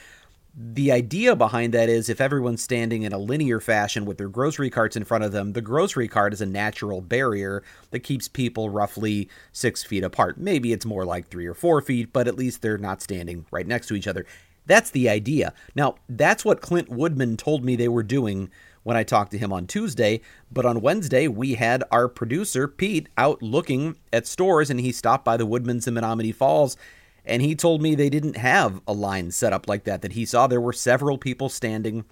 the 0.56 0.92
idea 0.92 1.34
behind 1.34 1.74
that 1.74 1.88
is 1.88 2.08
if 2.08 2.20
everyone's 2.20 2.62
standing 2.62 3.02
in 3.02 3.12
a 3.12 3.18
linear 3.18 3.58
fashion 3.58 4.04
with 4.04 4.18
their 4.18 4.28
grocery 4.28 4.70
carts 4.70 4.94
in 4.96 5.04
front 5.04 5.24
of 5.24 5.32
them, 5.32 5.52
the 5.52 5.60
grocery 5.60 6.06
cart 6.06 6.32
is 6.32 6.40
a 6.40 6.46
natural 6.46 7.00
barrier 7.00 7.62
that 7.90 8.00
keeps 8.00 8.28
people 8.28 8.70
roughly 8.70 9.28
six 9.52 9.82
feet 9.82 10.04
apart. 10.04 10.38
Maybe 10.38 10.72
it's 10.72 10.86
more 10.86 11.04
like 11.04 11.28
three 11.28 11.46
or 11.46 11.54
four 11.54 11.80
feet, 11.80 12.12
but 12.12 12.28
at 12.28 12.36
least 12.36 12.62
they're 12.62 12.78
not 12.78 13.02
standing 13.02 13.46
right 13.50 13.66
next 13.66 13.88
to 13.88 13.94
each 13.94 14.06
other. 14.06 14.26
That's 14.66 14.90
the 14.90 15.08
idea. 15.08 15.52
Now, 15.74 15.96
that's 16.08 16.44
what 16.44 16.60
Clint 16.60 16.88
Woodman 16.88 17.36
told 17.36 17.64
me 17.64 17.74
they 17.74 17.88
were 17.88 18.04
doing 18.04 18.48
when 18.84 18.96
I 18.96 19.02
talked 19.02 19.32
to 19.32 19.38
him 19.38 19.52
on 19.52 19.66
Tuesday. 19.66 20.20
But 20.52 20.64
on 20.64 20.80
Wednesday, 20.80 21.26
we 21.26 21.54
had 21.54 21.82
our 21.90 22.08
producer, 22.08 22.68
Pete, 22.68 23.08
out 23.18 23.42
looking 23.42 23.96
at 24.12 24.26
stores, 24.26 24.70
and 24.70 24.80
he 24.80 24.92
stopped 24.92 25.24
by 25.24 25.36
the 25.36 25.46
Woodmans 25.46 25.88
in 25.88 25.94
Menomonee 25.94 26.34
Falls 26.34 26.76
and 27.24 27.42
he 27.42 27.54
told 27.54 27.80
me 27.80 27.94
they 27.94 28.10
didn't 28.10 28.36
have 28.36 28.80
a 28.86 28.92
line 28.92 29.30
set 29.30 29.52
up 29.52 29.68
like 29.68 29.84
that, 29.84 30.02
that 30.02 30.12
he 30.12 30.24
saw 30.24 30.46
there 30.46 30.60
were 30.60 30.72
several 30.72 31.18
people 31.18 31.48
standing 31.48 32.04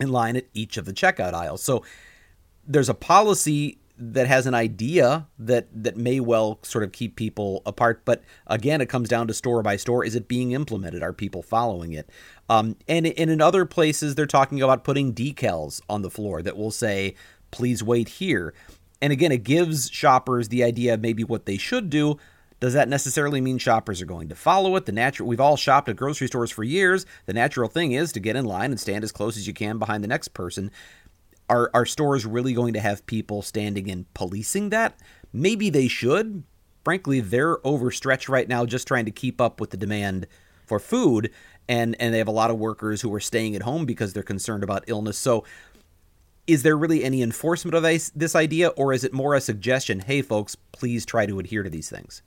in 0.00 0.10
line 0.10 0.36
at 0.36 0.46
each 0.54 0.76
of 0.76 0.84
the 0.84 0.92
checkout 0.92 1.34
aisles. 1.34 1.62
So 1.62 1.84
there's 2.66 2.88
a 2.88 2.94
policy 2.94 3.78
that 3.98 4.26
has 4.26 4.46
an 4.46 4.54
idea 4.54 5.26
that 5.38 5.68
that 5.72 5.96
may 5.96 6.20
well 6.20 6.58
sort 6.62 6.84
of 6.84 6.92
keep 6.92 7.16
people 7.16 7.62
apart 7.64 8.04
but 8.04 8.22
again 8.46 8.82
it 8.82 8.90
comes 8.90 9.08
down 9.08 9.26
to 9.26 9.32
store 9.32 9.62
by 9.62 9.76
store. 9.76 10.04
Is 10.04 10.14
it 10.14 10.28
being 10.28 10.52
implemented? 10.52 11.02
Are 11.02 11.14
people 11.14 11.42
following 11.42 11.92
it? 11.92 12.10
Um, 12.48 12.76
and, 12.86 13.06
and 13.06 13.30
in 13.30 13.40
other 13.40 13.64
places 13.64 14.14
they're 14.14 14.26
talking 14.26 14.60
about 14.60 14.84
putting 14.84 15.14
decals 15.14 15.80
on 15.88 16.02
the 16.02 16.10
floor 16.10 16.42
that 16.42 16.58
will 16.58 16.70
say 16.70 17.14
please 17.50 17.82
wait 17.82 18.08
here. 18.08 18.52
And 19.00 19.14
again 19.14 19.32
it 19.32 19.44
gives 19.44 19.88
shoppers 19.90 20.48
the 20.48 20.62
idea 20.62 20.94
of 20.94 21.00
maybe 21.00 21.24
what 21.24 21.46
they 21.46 21.56
should 21.56 21.88
do 21.88 22.18
does 22.58 22.72
that 22.72 22.88
necessarily 22.88 23.40
mean 23.40 23.58
shoppers 23.58 24.00
are 24.00 24.06
going 24.06 24.28
to 24.28 24.34
follow 24.34 24.76
it? 24.76 24.86
The 24.86 24.92
natural 24.92 25.28
we've 25.28 25.40
all 25.40 25.56
shopped 25.56 25.88
at 25.88 25.96
grocery 25.96 26.26
stores 26.26 26.50
for 26.50 26.64
years. 26.64 27.04
The 27.26 27.34
natural 27.34 27.68
thing 27.68 27.92
is 27.92 28.12
to 28.12 28.20
get 28.20 28.36
in 28.36 28.44
line 28.44 28.70
and 28.70 28.80
stand 28.80 29.04
as 29.04 29.12
close 29.12 29.36
as 29.36 29.46
you 29.46 29.52
can 29.52 29.78
behind 29.78 30.02
the 30.02 30.08
next 30.08 30.28
person. 30.28 30.70
Are 31.48 31.70
are 31.74 31.86
stores 31.86 32.24
really 32.24 32.54
going 32.54 32.72
to 32.74 32.80
have 32.80 33.06
people 33.06 33.42
standing 33.42 33.90
and 33.90 34.12
policing 34.14 34.70
that? 34.70 34.98
Maybe 35.32 35.70
they 35.70 35.88
should. 35.88 36.44
Frankly, 36.84 37.20
they're 37.20 37.58
overstretched 37.66 38.28
right 38.28 38.48
now 38.48 38.64
just 38.64 38.88
trying 38.88 39.04
to 39.04 39.10
keep 39.10 39.40
up 39.40 39.60
with 39.60 39.70
the 39.70 39.76
demand 39.76 40.26
for 40.66 40.78
food 40.78 41.30
and 41.68 41.94
and 42.00 42.14
they 42.14 42.18
have 42.18 42.28
a 42.28 42.32
lot 42.32 42.50
of 42.50 42.58
workers 42.58 43.02
who 43.02 43.12
are 43.14 43.20
staying 43.20 43.54
at 43.54 43.62
home 43.62 43.84
because 43.84 44.12
they're 44.12 44.22
concerned 44.22 44.64
about 44.64 44.84
illness. 44.86 45.18
So 45.18 45.44
is 46.46 46.62
there 46.62 46.76
really 46.76 47.04
any 47.04 47.22
enforcement 47.22 47.74
of 47.74 47.82
this, 47.82 48.10
this 48.10 48.36
idea 48.36 48.68
or 48.68 48.92
is 48.92 49.04
it 49.04 49.12
more 49.12 49.34
a 49.34 49.40
suggestion, 49.40 50.00
hey 50.00 50.22
folks, 50.22 50.54
please 50.72 51.04
try 51.04 51.26
to 51.26 51.38
adhere 51.38 51.62
to 51.62 51.70
these 51.70 51.90
things? 51.90 52.22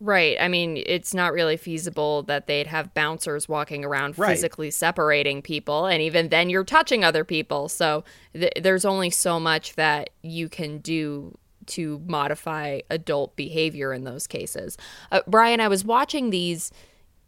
Right. 0.00 0.38
I 0.40 0.48
mean, 0.48 0.82
it's 0.86 1.12
not 1.12 1.34
really 1.34 1.58
feasible 1.58 2.22
that 2.22 2.46
they'd 2.46 2.66
have 2.66 2.94
bouncers 2.94 3.48
walking 3.48 3.84
around 3.84 4.18
right. 4.18 4.30
physically 4.30 4.70
separating 4.70 5.42
people. 5.42 5.84
And 5.86 6.02
even 6.02 6.30
then, 6.30 6.48
you're 6.48 6.64
touching 6.64 7.04
other 7.04 7.22
people. 7.22 7.68
So 7.68 8.02
th- 8.32 8.54
there's 8.60 8.86
only 8.86 9.10
so 9.10 9.38
much 9.38 9.74
that 9.74 10.08
you 10.22 10.48
can 10.48 10.78
do 10.78 11.36
to 11.66 12.02
modify 12.06 12.80
adult 12.88 13.36
behavior 13.36 13.92
in 13.92 14.04
those 14.04 14.26
cases. 14.26 14.78
Uh, 15.12 15.20
Brian, 15.26 15.60
I 15.60 15.68
was 15.68 15.84
watching 15.84 16.30
these 16.30 16.72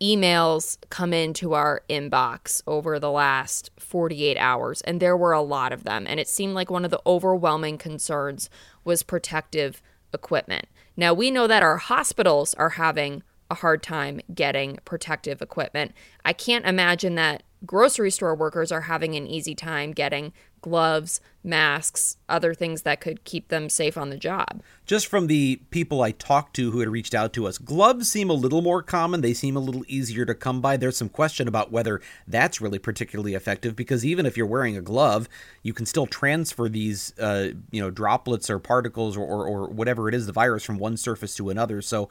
emails 0.01 0.79
come 0.89 1.13
into 1.13 1.53
our 1.53 1.83
inbox 1.91 2.63
over 2.67 2.99
the 2.99 3.11
last 3.11 3.71
48 3.79 4.37
hours, 4.39 4.81
and 4.81 4.99
there 4.99 5.17
were 5.17 5.33
a 5.33 5.43
lot 5.43 5.73
of 5.73 5.85
them. 5.85 6.07
And 6.09 6.19
it 6.19 6.27
seemed 6.27 6.55
like 6.55 6.71
one 6.71 6.87
of 6.87 6.91
the 6.91 7.03
overwhelming 7.07 7.77
concerns 7.77 8.49
was 8.83 9.03
protective 9.03 9.83
equipment. 10.15 10.67
Now, 10.97 11.15
we 11.15 11.31
know 11.31 11.47
that 11.47 11.63
our 11.63 11.79
hospitals 11.79 12.55
are 12.55 12.71
having 12.71 13.23
a 13.51 13.55
hard 13.57 13.83
time 13.83 14.21
getting 14.35 14.79
protective 14.85 15.43
equipment. 15.43 15.93
I 16.25 16.33
can't 16.33 16.67
imagine 16.67 17.15
that 17.17 17.43
grocery 17.67 18.11
store 18.11 18.35
workers 18.35 18.73
are 18.73 18.83
having 18.83 19.15
an 19.15 19.27
easy 19.27 19.55
time 19.55 19.93
getting 19.93 20.33
gloves, 20.63 21.21
masks, 21.45 22.17
other 22.29 22.55
things 22.55 22.83
that 22.83 23.01
could 23.01 23.25
keep 23.25 23.49
them 23.49 23.69
safe 23.69 23.99
on 23.99 24.11
the 24.11 24.17
job. 24.17 24.63
Just 24.87 25.07
from 25.07 25.27
the 25.27 25.61
people 25.71 26.03
I 26.03 26.13
talked 26.13 26.55
to 26.57 26.71
who 26.71 26.81
had 26.81 26.89
reached 26.89 27.15
out 27.15 27.33
to 27.35 27.47
us, 27.47 27.59
gloves 27.59 28.11
seem 28.11 28.31
a 28.31 28.35
little 28.35 28.63
more 28.63 28.83
common. 28.83 29.21
They 29.21 29.35
seem 29.35 29.57
a 29.57 29.61
little 29.61 29.85
easier 29.89 30.25
to 30.25 30.35
come 30.35 30.61
by. 30.61 30.77
There's 30.77 30.97
some 30.97 31.09
question 31.09 31.49
about 31.49 31.71
whether 31.71 32.01
that's 32.27 32.61
really 32.61 32.79
particularly 32.79 33.35
effective 33.35 33.77
because 33.77 34.05
even 34.05 34.25
if 34.25 34.37
you're 34.37 34.47
wearing 34.47 34.77
a 34.77 34.83
glove, 34.83 35.29
you 35.63 35.75
can 35.75 35.85
still 35.85 36.07
transfer 36.07 36.69
these, 36.69 37.13
uh, 37.19 37.49
you 37.71 37.83
know, 37.83 37.91
droplets 37.91 38.49
or 38.49 38.59
particles 38.59 39.17
or, 39.17 39.27
or, 39.27 39.47
or 39.47 39.69
whatever 39.69 40.09
it 40.09 40.15
is, 40.15 40.27
the 40.27 40.33
virus 40.33 40.65
from 40.65 40.79
one 40.79 40.97
surface 40.97 41.35
to 41.37 41.51
another. 41.51 41.83
So 41.83 42.09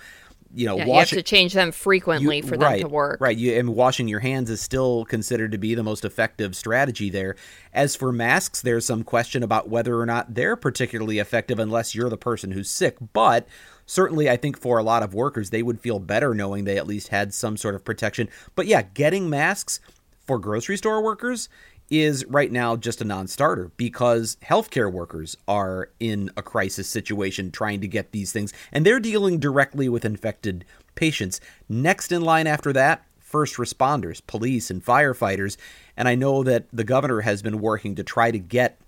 you 0.53 0.65
know, 0.65 0.77
yeah, 0.77 0.85
you 0.85 0.93
have 0.93 1.09
to 1.09 1.23
change 1.23 1.53
them 1.53 1.71
frequently 1.71 2.37
you, 2.37 2.43
for 2.43 2.57
them 2.57 2.71
right, 2.71 2.81
to 2.81 2.87
work. 2.87 3.21
Right. 3.21 3.37
You, 3.37 3.57
and 3.57 3.75
washing 3.75 4.07
your 4.07 4.19
hands 4.19 4.49
is 4.49 4.61
still 4.61 5.05
considered 5.05 5.51
to 5.51 5.57
be 5.57 5.75
the 5.75 5.83
most 5.83 6.03
effective 6.03 6.55
strategy 6.55 7.09
there. 7.09 7.35
As 7.73 7.95
for 7.95 8.11
masks, 8.11 8.61
there's 8.61 8.85
some 8.85 9.03
question 9.03 9.43
about 9.43 9.69
whether 9.69 9.99
or 9.99 10.05
not 10.05 10.33
they're 10.35 10.55
particularly 10.55 11.19
effective 11.19 11.59
unless 11.59 11.95
you're 11.95 12.09
the 12.09 12.17
person 12.17 12.51
who's 12.51 12.69
sick. 12.69 12.97
But 13.13 13.47
certainly, 13.85 14.29
I 14.29 14.37
think 14.37 14.57
for 14.57 14.77
a 14.77 14.83
lot 14.83 15.03
of 15.03 15.13
workers, 15.13 15.49
they 15.49 15.63
would 15.63 15.79
feel 15.79 15.99
better 15.99 16.33
knowing 16.33 16.65
they 16.65 16.77
at 16.77 16.87
least 16.87 17.09
had 17.09 17.33
some 17.33 17.57
sort 17.57 17.75
of 17.75 17.85
protection. 17.85 18.29
But 18.55 18.67
yeah, 18.67 18.81
getting 18.81 19.29
masks 19.29 19.79
for 20.25 20.37
grocery 20.37 20.77
store 20.77 21.01
workers 21.01 21.49
is 21.91 22.25
right 22.25 22.51
now 22.51 22.75
just 22.75 23.01
a 23.01 23.05
non 23.05 23.27
starter 23.27 23.71
because 23.77 24.37
healthcare 24.43 24.91
workers 24.91 25.37
are 25.47 25.89
in 25.99 26.31
a 26.35 26.41
crisis 26.41 26.87
situation 26.87 27.51
trying 27.51 27.81
to 27.81 27.87
get 27.87 28.11
these 28.11 28.31
things, 28.31 28.53
and 28.71 28.85
they're 28.85 28.99
dealing 28.99 29.37
directly 29.37 29.87
with 29.89 30.05
infected 30.05 30.65
patients. 30.95 31.39
Next 31.69 32.11
in 32.11 32.21
line 32.21 32.47
after 32.47 32.73
that, 32.73 33.03
first 33.19 33.55
responders, 33.55 34.21
police, 34.25 34.71
and 34.71 34.83
firefighters. 34.83 35.57
And 35.95 36.07
I 36.07 36.15
know 36.15 36.43
that 36.43 36.65
the 36.73 36.83
governor 36.83 37.21
has 37.21 37.41
been 37.41 37.59
working 37.59 37.95
to 37.95 38.03
try 38.03 38.31
to 38.31 38.39
get 38.39 38.79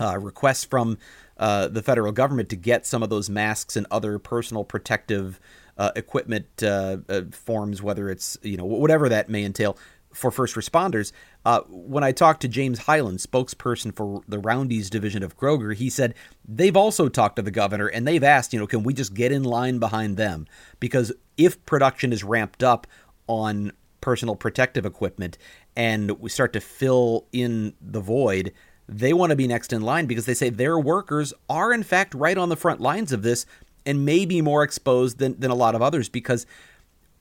uh, 0.00 0.18
requests 0.18 0.64
from 0.64 0.98
uh, 1.36 1.68
the 1.68 1.82
federal 1.82 2.12
government 2.12 2.48
to 2.50 2.56
get 2.56 2.86
some 2.86 3.02
of 3.02 3.10
those 3.10 3.28
masks 3.28 3.76
and 3.76 3.86
other 3.90 4.18
personal 4.18 4.64
protective 4.64 5.40
uh, 5.76 5.90
equipment 5.96 6.46
uh, 6.62 6.98
uh, 7.08 7.22
forms, 7.32 7.82
whether 7.82 8.08
it's, 8.08 8.38
you 8.42 8.56
know, 8.56 8.64
whatever 8.64 9.08
that 9.08 9.28
may 9.28 9.44
entail 9.44 9.76
for 10.14 10.30
first 10.30 10.54
responders. 10.54 11.12
Uh, 11.44 11.60
when 11.68 12.04
I 12.04 12.12
talked 12.12 12.40
to 12.42 12.48
James 12.48 12.80
Hyland, 12.80 13.18
spokesperson 13.18 13.94
for 13.94 14.22
the 14.26 14.38
Roundy's 14.38 14.88
division 14.88 15.22
of 15.22 15.36
Kroger, 15.36 15.74
he 15.74 15.90
said 15.90 16.14
they've 16.46 16.76
also 16.76 17.08
talked 17.08 17.36
to 17.36 17.42
the 17.42 17.50
governor 17.50 17.88
and 17.88 18.06
they've 18.06 18.22
asked, 18.22 18.52
you 18.52 18.58
know, 18.58 18.66
can 18.66 18.82
we 18.82 18.94
just 18.94 19.12
get 19.14 19.32
in 19.32 19.42
line 19.42 19.78
behind 19.78 20.16
them? 20.16 20.46
Because 20.80 21.12
if 21.36 21.64
production 21.66 22.12
is 22.12 22.24
ramped 22.24 22.62
up 22.62 22.86
on 23.26 23.72
personal 24.00 24.36
protective 24.36 24.86
equipment 24.86 25.36
and 25.76 26.12
we 26.20 26.30
start 26.30 26.52
to 26.52 26.60
fill 26.60 27.26
in 27.32 27.74
the 27.80 28.00
void, 28.00 28.52
they 28.88 29.12
want 29.12 29.30
to 29.30 29.36
be 29.36 29.48
next 29.48 29.72
in 29.72 29.82
line 29.82 30.06
because 30.06 30.26
they 30.26 30.34
say 30.34 30.50
their 30.50 30.78
workers 30.78 31.32
are, 31.48 31.72
in 31.72 31.82
fact, 31.82 32.14
right 32.14 32.36
on 32.36 32.50
the 32.50 32.56
front 32.56 32.80
lines 32.80 33.12
of 33.12 33.22
this 33.22 33.46
and 33.86 34.04
may 34.04 34.24
be 34.24 34.40
more 34.40 34.62
exposed 34.62 35.18
than, 35.18 35.38
than 35.38 35.50
a 35.50 35.54
lot 35.54 35.74
of 35.74 35.82
others 35.82 36.08
because 36.08 36.46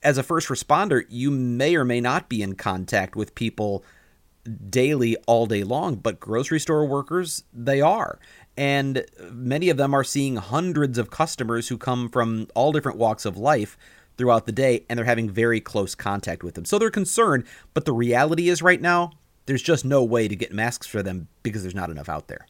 as 0.04 0.18
a 0.18 0.24
first 0.24 0.50
responder, 0.50 1.04
you 1.10 1.32
may 1.32 1.76
or 1.76 1.86
may 1.86 2.02
not 2.02 2.30
be 2.30 2.42
in 2.42 2.56
contact 2.56 3.16
with 3.16 3.36
people 3.36 3.84
daily 4.70 5.16
all 5.26 5.46
day 5.46 5.64
long, 5.64 5.96
but 5.96 6.20
grocery 6.20 6.60
store 6.60 6.86
workers, 6.86 7.44
they 7.54 7.82
are. 7.82 8.20
And 8.58 9.06
many 9.32 9.70
of 9.70 9.78
them 9.78 9.94
are 9.94 10.04
seeing 10.04 10.36
hundreds 10.36 10.98
of 10.98 11.10
customers 11.10 11.70
who 11.70 11.78
come 11.78 12.10
from 12.10 12.48
all 12.54 12.72
different 12.72 12.98
walks 12.98 13.26
of 13.26 13.38
life 13.38 13.78
throughout 14.18 14.46
the 14.46 14.52
day, 14.52 14.86
and 14.90 14.98
they're 14.98 15.06
having 15.06 15.30
very 15.30 15.60
close 15.60 15.96
contact 15.96 16.44
with 16.44 16.56
them. 16.56 16.66
So 16.66 16.78
they're 16.78 16.92
concerned, 16.92 17.46
but 17.74 17.86
the 17.86 17.94
reality 17.94 18.50
is 18.50 18.62
right 18.62 18.82
now, 18.82 19.12
there's 19.46 19.64
just 19.64 19.84
no 19.86 20.04
way 20.04 20.28
to 20.28 20.36
get 20.36 20.54
masks 20.54 20.88
for 20.88 21.02
them 21.02 21.28
because 21.42 21.64
there's 21.64 21.76
not 21.76 21.90
enough 21.90 22.10
out 22.10 22.28
there. 22.28 22.48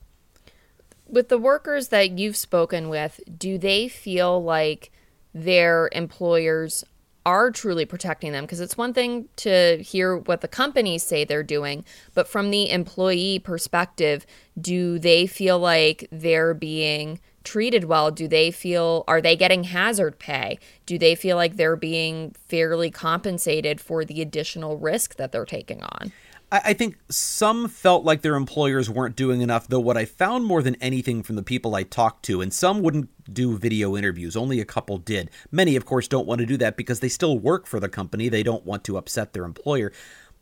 With 1.08 1.30
the 1.30 1.38
workers 1.38 1.90
that 1.90 2.18
you've 2.18 2.36
spoken 2.36 2.90
with, 2.90 3.20
do 3.38 3.58
they 3.58 3.88
feel 3.88 4.44
like 4.44 4.92
their 5.34 5.90
employers 5.94 6.84
are 7.26 7.52
truly 7.52 7.86
protecting 7.86 8.32
them. 8.32 8.44
Because 8.44 8.60
it's 8.60 8.78
one 8.78 8.94
thing 8.94 9.28
to 9.38 9.78
hear 9.82 10.18
what 10.18 10.42
the 10.42 10.48
companies 10.48 11.04
say 11.04 11.24
they're 11.24 11.44
doing 11.44 11.86
but 12.14 12.28
from 12.28 12.52
the 12.52 12.70
employee 12.70 13.40
perspective 13.40 14.26
do 14.60 15.00
they 15.00 15.26
feel 15.26 15.58
like 15.58 16.08
they're 16.12 16.54
being 16.54 17.20
treated 17.44 17.86
well? 17.86 18.12
Do 18.12 18.28
they 18.28 18.52
feel 18.52 19.04
are 19.08 19.22
they 19.22 19.36
getting 19.36 19.66
hazard 19.66 20.20
pay? 20.20 20.60
Do 20.86 20.98
they 20.98 21.16
feel 21.16 21.36
like 21.36 21.58
they're 21.58 21.76
being 21.76 22.36
fairly 22.48 22.90
compensated 22.90 23.82
for 23.82 24.06
the 24.06 24.22
additional 24.22 24.78
risk 24.78 25.16
that 25.16 25.32
they're 25.32 25.46
taking 25.46 25.82
on 25.84 26.12
I, 26.54 26.74
think 26.74 27.00
some 27.10 27.68
felt 27.68 28.06
like 28.06 28.22
their 28.22 28.36
employers 28.36 28.88
weren't 28.88 29.16
doing 29.16 29.42
enough, 29.42 29.68
though 29.68 29.80
what 29.80 29.98
I 29.98 30.06
found 30.06 30.46
more 30.46 30.62
than 30.62 30.76
anything 30.76 31.24
from 31.24 31.36
the 31.36 31.42
people 31.42 31.74
I 31.74 31.82
talked 31.82 32.24
to, 32.26 32.42
and 32.42 32.54
some 32.54 32.84
wouldn't 32.84 33.10
do 33.34 33.58
video 33.58 33.98
interviews, 33.98 34.38
only 34.38 34.60
a 34.60 34.66
couple 34.66 35.00
did. 35.00 35.32
Many, 35.52 35.76
of 35.76 35.86
course, 35.86 36.08
don't 36.08 36.28
want 36.28 36.42
to 36.42 36.46
do 36.46 36.58
that 36.58 36.78
because 36.78 37.00
they 37.00 37.10
still 37.10 37.40
work 37.40 37.66
for 37.66 37.80
the 37.80 37.90
company. 37.90 38.30
They 38.30 38.44
don't 38.44 38.66
want 38.66 38.84
to 38.84 38.98
upset 38.98 39.34
their 39.34 39.46
employer. 39.46 39.92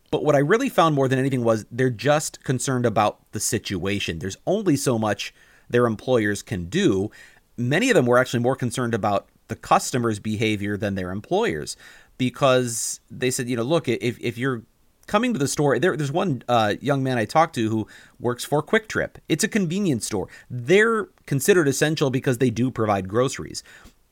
But 0.10 0.26
what 0.26 0.36
I 0.36 0.40
really 0.40 0.68
found 0.68 0.96
more 0.96 1.08
than 1.08 1.18
anything 1.18 1.46
was 1.46 1.66
they're 1.72 1.90
just 1.90 2.44
concerned 2.44 2.86
about 2.86 3.20
the 3.32 3.40
situation. 3.40 4.20
There's 4.20 4.38
only 4.46 4.76
so 4.76 5.00
much 5.00 5.34
their 5.70 5.86
employers 5.86 6.44
can 6.44 6.66
do. 6.66 7.10
Many 7.56 7.90
of 7.90 7.96
them 7.96 8.06
were 8.06 8.18
actually 8.18 8.42
more 8.42 8.58
concerned 8.58 8.94
about 8.94 9.30
the 9.48 9.56
customer's 9.56 10.20
behavior 10.20 10.76
than 10.76 10.96
their 10.96 11.12
employers 11.12 11.78
because 12.18 13.00
they 13.10 13.32
said, 13.32 13.48
you 13.48 13.56
know, 13.56 13.64
look, 13.64 13.88
if, 13.88 14.20
if 14.20 14.38
you're 14.38 14.64
coming 15.08 15.34
to 15.34 15.40
the 15.40 15.48
store, 15.48 15.78
there, 15.80 15.96
there's 15.98 16.12
one 16.12 16.44
uh, 16.48 16.76
young 16.82 17.04
man 17.04 17.18
I 17.18 17.26
talked 17.26 17.56
to 17.56 17.70
who 17.70 17.88
works 18.20 18.44
for 18.44 18.62
Kwik 18.62 18.88
Trip. 18.88 19.18
It's 19.28 19.44
a 19.44 19.48
convenience 19.48 20.06
store. 20.06 20.28
They're 20.50 21.10
considered 21.26 21.68
essential 21.68 22.10
because 22.10 22.38
they 22.38 22.50
do 22.50 22.72
provide 22.72 23.08
groceries, 23.08 23.64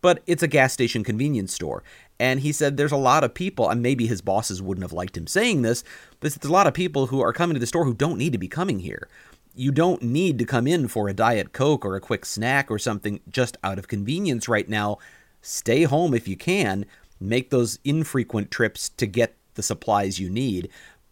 but 0.01 0.21
it's 0.25 0.43
a 0.43 0.47
gas 0.47 0.73
station 0.73 1.03
convenience 1.03 1.53
store. 1.53 1.83
And 2.19 2.41
he 2.41 2.51
said 2.51 2.75
there's 2.75 2.91
a 2.91 2.97
lot 2.97 3.23
of 3.23 3.33
people, 3.33 3.69
and 3.69 3.81
maybe 3.81 4.07
his 4.07 4.21
bosses 4.21 4.61
wouldn't 4.61 4.83
have 4.83 4.93
liked 4.93 5.17
him 5.17 5.27
saying 5.27 5.61
this, 5.61 5.83
but 6.19 6.33
there's 6.33 6.49
a 6.49 6.53
lot 6.53 6.67
of 6.67 6.73
people 6.73 7.07
who 7.07 7.21
are 7.21 7.33
coming 7.33 7.53
to 7.53 7.59
the 7.59 7.67
store 7.67 7.85
who 7.85 7.93
don't 7.93 8.17
need 8.17 8.33
to 8.33 8.37
be 8.37 8.47
coming 8.47 8.79
here. 8.79 9.07
You 9.55 9.71
don't 9.71 10.01
need 10.01 10.37
to 10.39 10.45
come 10.45 10.67
in 10.67 10.87
for 10.87 11.09
a 11.09 11.13
Diet 11.13 11.53
Coke 11.53 11.85
or 11.85 11.95
a 11.95 12.01
quick 12.01 12.25
snack 12.25 12.69
or 12.69 12.77
something 12.77 13.19
just 13.29 13.57
out 13.63 13.79
of 13.79 13.87
convenience 13.87 14.47
right 14.47 14.67
now. 14.67 14.97
Stay 15.41 15.83
home 15.83 16.13
if 16.13 16.27
you 16.27 16.37
can. 16.37 16.85
Make 17.19 17.49
those 17.49 17.79
infrequent 17.83 18.51
trips 18.51 18.89
to 18.89 19.05
get 19.05 19.35
the 19.59 19.63
supplies 19.63 20.19
you 20.19 20.29
need. 20.29 20.69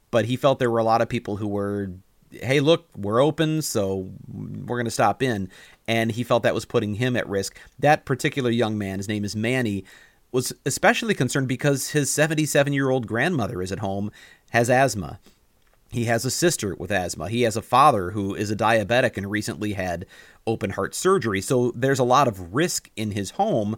But 0.09 0.25
he 0.25 0.37
felt 0.37 0.59
there 0.59 0.71
were 0.71 0.79
a 0.79 0.85
lot 0.85 1.01
of 1.01 1.09
people 1.09 1.35
who 1.35 1.49
were, 1.49 1.91
hey, 2.31 2.61
look, 2.61 2.87
we're 2.95 3.21
open, 3.21 3.61
so 3.61 4.09
we're 4.31 4.77
going 4.77 4.85
to 4.85 4.91
stop 4.91 5.21
in. 5.21 5.49
And 5.85 6.13
he 6.13 6.23
felt 6.23 6.43
that 6.43 6.53
was 6.53 6.63
putting 6.63 6.95
him 6.95 7.17
at 7.17 7.27
risk. 7.27 7.59
That 7.77 8.05
particular 8.05 8.49
young 8.49 8.77
man, 8.77 8.99
his 8.99 9.09
name 9.09 9.25
is 9.25 9.35
Manny, 9.35 9.83
was 10.31 10.53
especially 10.65 11.13
concerned 11.13 11.49
because 11.49 11.89
his 11.89 12.09
77 12.09 12.71
year 12.71 12.89
old 12.89 13.05
grandmother 13.05 13.61
is 13.61 13.73
at 13.73 13.79
home, 13.79 14.11
has 14.51 14.69
asthma. 14.69 15.19
He 15.91 16.05
has 16.05 16.25
a 16.25 16.31
sister 16.31 16.75
with 16.75 16.91
asthma. 16.91 17.29
He 17.29 17.43
has 17.43 17.55
a 17.55 17.61
father 17.61 18.11
who 18.11 18.33
is 18.33 18.49
a 18.49 18.55
diabetic 18.55 19.17
and 19.17 19.29
recently 19.29 19.73
had 19.73 20.05
open 20.45 20.71
heart 20.71 20.95
surgery. 20.95 21.41
So 21.41 21.71
there's 21.75 21.99
a 21.99 22.03
lot 22.03 22.27
of 22.27 22.53
risk 22.53 22.89
in 22.95 23.11
his 23.11 23.31
home, 23.31 23.77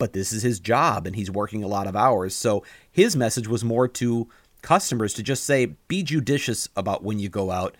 but 0.00 0.14
this 0.14 0.32
is 0.32 0.42
his 0.42 0.58
job 0.58 1.06
and 1.06 1.14
he's 1.14 1.30
working 1.30 1.62
a 1.62 1.68
lot 1.68 1.86
of 1.86 1.94
hours. 1.94 2.34
So 2.34 2.64
his 2.90 3.14
message 3.14 3.46
was 3.46 3.62
more 3.62 3.86
to 3.86 4.28
customers 4.62 5.12
to 5.14 5.22
just 5.22 5.44
say, 5.44 5.76
be 5.88 6.02
judicious 6.02 6.68
about 6.74 7.04
when 7.04 7.18
you 7.18 7.28
go 7.28 7.50
out. 7.50 7.76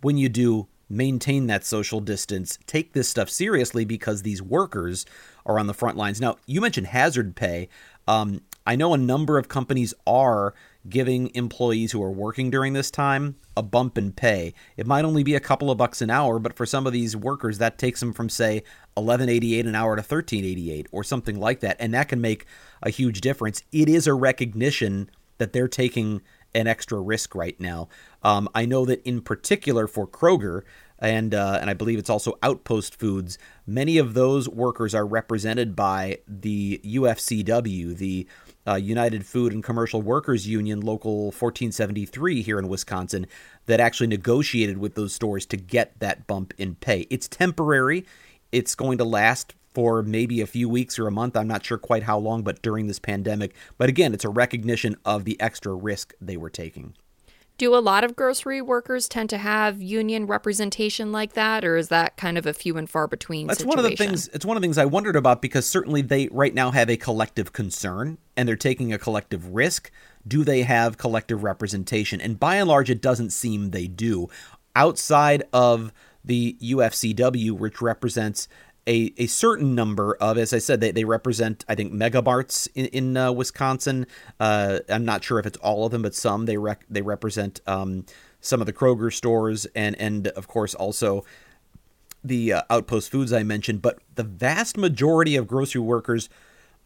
When 0.00 0.16
you 0.16 0.30
do, 0.30 0.66
maintain 0.88 1.46
that 1.46 1.66
social 1.66 2.00
distance. 2.00 2.58
Take 2.66 2.94
this 2.94 3.08
stuff 3.08 3.28
seriously 3.28 3.84
because 3.84 4.22
these 4.22 4.40
workers 4.40 5.04
are 5.44 5.58
on 5.58 5.66
the 5.66 5.74
front 5.74 5.98
lines. 5.98 6.22
Now, 6.22 6.38
you 6.46 6.62
mentioned 6.62 6.86
hazard 6.86 7.36
pay. 7.36 7.68
Um, 8.06 8.40
I 8.68 8.76
know 8.76 8.92
a 8.92 8.98
number 8.98 9.38
of 9.38 9.48
companies 9.48 9.94
are 10.06 10.52
giving 10.86 11.34
employees 11.34 11.92
who 11.92 12.02
are 12.02 12.10
working 12.10 12.50
during 12.50 12.74
this 12.74 12.90
time 12.90 13.36
a 13.56 13.62
bump 13.62 13.96
in 13.96 14.12
pay. 14.12 14.52
It 14.76 14.86
might 14.86 15.06
only 15.06 15.22
be 15.22 15.34
a 15.34 15.40
couple 15.40 15.70
of 15.70 15.78
bucks 15.78 16.02
an 16.02 16.10
hour, 16.10 16.38
but 16.38 16.54
for 16.54 16.66
some 16.66 16.86
of 16.86 16.92
these 16.92 17.16
workers, 17.16 17.56
that 17.58 17.78
takes 17.78 18.00
them 18.00 18.12
from 18.12 18.28
say 18.28 18.62
11.88 18.94 19.60
an 19.66 19.74
hour 19.74 19.96
to 19.96 20.02
13.88 20.02 20.86
or 20.92 21.02
something 21.02 21.40
like 21.40 21.60
that, 21.60 21.78
and 21.80 21.94
that 21.94 22.10
can 22.10 22.20
make 22.20 22.44
a 22.82 22.90
huge 22.90 23.22
difference. 23.22 23.62
It 23.72 23.88
is 23.88 24.06
a 24.06 24.12
recognition 24.12 25.08
that 25.38 25.54
they're 25.54 25.66
taking 25.66 26.20
an 26.54 26.66
extra 26.66 27.00
risk 27.00 27.34
right 27.34 27.58
now. 27.58 27.88
Um, 28.22 28.50
I 28.54 28.66
know 28.66 28.84
that 28.84 29.02
in 29.02 29.22
particular 29.22 29.86
for 29.86 30.06
Kroger, 30.06 30.62
and 30.98 31.34
uh, 31.34 31.58
and 31.60 31.70
I 31.70 31.74
believe 31.74 31.98
it's 31.98 32.10
also 32.10 32.38
Outpost 32.42 32.98
Foods. 32.98 33.38
Many 33.66 33.98
of 33.98 34.14
those 34.14 34.48
workers 34.48 34.94
are 34.94 35.06
represented 35.06 35.76
by 35.76 36.18
the 36.26 36.80
UFCW, 36.84 37.96
the 37.96 38.26
uh, 38.68 38.76
United 38.76 39.24
Food 39.24 39.52
and 39.52 39.64
Commercial 39.64 40.02
Workers 40.02 40.46
Union, 40.46 40.80
Local 40.80 41.26
1473 41.26 42.42
here 42.42 42.58
in 42.58 42.68
Wisconsin, 42.68 43.26
that 43.66 43.80
actually 43.80 44.08
negotiated 44.08 44.78
with 44.78 44.94
those 44.94 45.14
stores 45.14 45.46
to 45.46 45.56
get 45.56 45.98
that 46.00 46.26
bump 46.26 46.52
in 46.58 46.74
pay. 46.74 47.06
It's 47.10 47.28
temporary. 47.28 48.04
It's 48.52 48.74
going 48.74 48.98
to 48.98 49.04
last 49.04 49.54
for 49.72 50.02
maybe 50.02 50.40
a 50.40 50.46
few 50.46 50.68
weeks 50.68 50.98
or 50.98 51.06
a 51.06 51.12
month. 51.12 51.36
I'm 51.36 51.48
not 51.48 51.64
sure 51.64 51.78
quite 51.78 52.02
how 52.02 52.18
long, 52.18 52.42
but 52.42 52.62
during 52.62 52.86
this 52.86 52.98
pandemic. 52.98 53.54
But 53.78 53.88
again, 53.88 54.12
it's 54.12 54.24
a 54.24 54.30
recognition 54.30 54.96
of 55.04 55.24
the 55.24 55.40
extra 55.40 55.74
risk 55.74 56.14
they 56.20 56.36
were 56.36 56.50
taking. 56.50 56.94
Do 57.58 57.74
a 57.74 57.78
lot 57.78 58.04
of 58.04 58.14
grocery 58.14 58.62
workers 58.62 59.08
tend 59.08 59.30
to 59.30 59.38
have 59.38 59.82
union 59.82 60.26
representation 60.26 61.10
like 61.10 61.32
that, 61.32 61.64
or 61.64 61.76
is 61.76 61.88
that 61.88 62.16
kind 62.16 62.38
of 62.38 62.46
a 62.46 62.54
few 62.54 62.76
and 62.76 62.88
far 62.88 63.08
between? 63.08 63.48
That's 63.48 63.58
situation? 63.58 63.68
one 63.76 63.84
of 63.84 63.90
the 63.90 63.96
things. 63.96 64.28
It's 64.28 64.46
one 64.46 64.56
of 64.56 64.62
the 64.62 64.64
things 64.64 64.78
I 64.78 64.84
wondered 64.84 65.16
about 65.16 65.42
because 65.42 65.66
certainly 65.66 66.00
they 66.00 66.28
right 66.28 66.54
now 66.54 66.70
have 66.70 66.88
a 66.88 66.96
collective 66.96 67.52
concern 67.52 68.18
and 68.36 68.48
they're 68.48 68.54
taking 68.54 68.92
a 68.92 68.98
collective 68.98 69.54
risk. 69.54 69.90
Do 70.26 70.44
they 70.44 70.62
have 70.62 70.98
collective 70.98 71.42
representation? 71.42 72.20
And 72.20 72.38
by 72.38 72.56
and 72.56 72.68
large, 72.68 72.90
it 72.90 73.02
doesn't 73.02 73.30
seem 73.30 73.70
they 73.70 73.88
do. 73.88 74.28
Outside 74.76 75.42
of 75.52 75.92
the 76.24 76.56
UFCW, 76.62 77.52
which 77.52 77.82
represents 77.82 78.46
a, 78.88 79.12
a 79.18 79.26
certain 79.26 79.74
number 79.74 80.14
of, 80.14 80.38
as 80.38 80.54
I 80.54 80.58
said, 80.58 80.80
they, 80.80 80.90
they 80.90 81.04
represent, 81.04 81.64
I 81.68 81.74
think, 81.74 81.92
megamarts 81.92 82.68
in, 82.74 82.86
in 82.86 83.16
uh, 83.16 83.30
Wisconsin. 83.30 84.06
Uh, 84.40 84.80
I'm 84.88 85.04
not 85.04 85.22
sure 85.22 85.38
if 85.38 85.46
it's 85.46 85.58
all 85.58 85.84
of 85.84 85.92
them, 85.92 86.02
but 86.02 86.14
some 86.14 86.46
they 86.46 86.56
rec- 86.56 86.86
they 86.88 87.02
represent 87.02 87.60
um, 87.66 88.06
some 88.40 88.60
of 88.60 88.66
the 88.66 88.72
Kroger 88.72 89.12
stores 89.12 89.66
and 89.74 89.94
and 90.00 90.28
of 90.28 90.48
course 90.48 90.74
also 90.74 91.24
the 92.24 92.54
uh, 92.54 92.62
Outpost 92.70 93.10
Foods 93.10 93.32
I 93.32 93.42
mentioned. 93.42 93.82
But 93.82 93.98
the 94.14 94.24
vast 94.24 94.78
majority 94.78 95.36
of 95.36 95.46
grocery 95.46 95.82
workers 95.82 96.30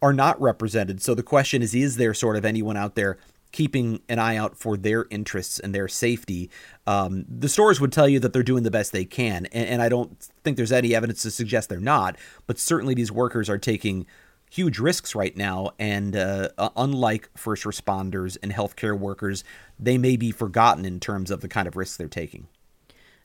are 0.02 0.12
not 0.12 0.40
represented. 0.40 1.00
So 1.00 1.14
the 1.14 1.22
question 1.22 1.62
is, 1.62 1.74
is 1.74 1.96
there 1.96 2.12
sort 2.12 2.36
of 2.36 2.44
anyone 2.44 2.76
out 2.76 2.96
there 2.96 3.16
keeping 3.52 4.00
an 4.08 4.18
eye 4.18 4.36
out 4.36 4.56
for 4.56 4.76
their 4.76 5.06
interests 5.10 5.58
and 5.58 5.74
their 5.74 5.88
safety. 5.88 6.50
Um, 6.86 7.24
the 7.28 7.48
stores 7.48 7.80
would 7.80 7.92
tell 7.92 8.08
you 8.08 8.18
that 8.20 8.32
they're 8.32 8.42
doing 8.42 8.64
the 8.64 8.70
best 8.70 8.92
they 8.92 9.04
can, 9.04 9.46
and, 9.46 9.68
and 9.68 9.82
I 9.82 9.88
don't 9.88 10.20
think 10.42 10.56
there's 10.56 10.72
any 10.72 10.94
evidence 10.94 11.22
to 11.22 11.30
suggest 11.30 11.68
they're 11.68 11.80
not. 11.80 12.16
But 12.46 12.58
certainly, 12.58 12.94
these 12.94 13.12
workers 13.12 13.48
are 13.48 13.58
taking 13.58 14.06
huge 14.50 14.78
risks 14.78 15.14
right 15.14 15.36
now, 15.36 15.70
and 15.78 16.14
uh, 16.14 16.48
unlike 16.76 17.30
first 17.36 17.64
responders 17.64 18.36
and 18.42 18.52
healthcare 18.52 18.98
workers, 18.98 19.44
they 19.78 19.96
may 19.96 20.16
be 20.16 20.30
forgotten 20.30 20.84
in 20.84 21.00
terms 21.00 21.30
of 21.30 21.40
the 21.40 21.48
kind 21.48 21.66
of 21.66 21.76
risks 21.76 21.96
they're 21.96 22.08
taking. 22.08 22.48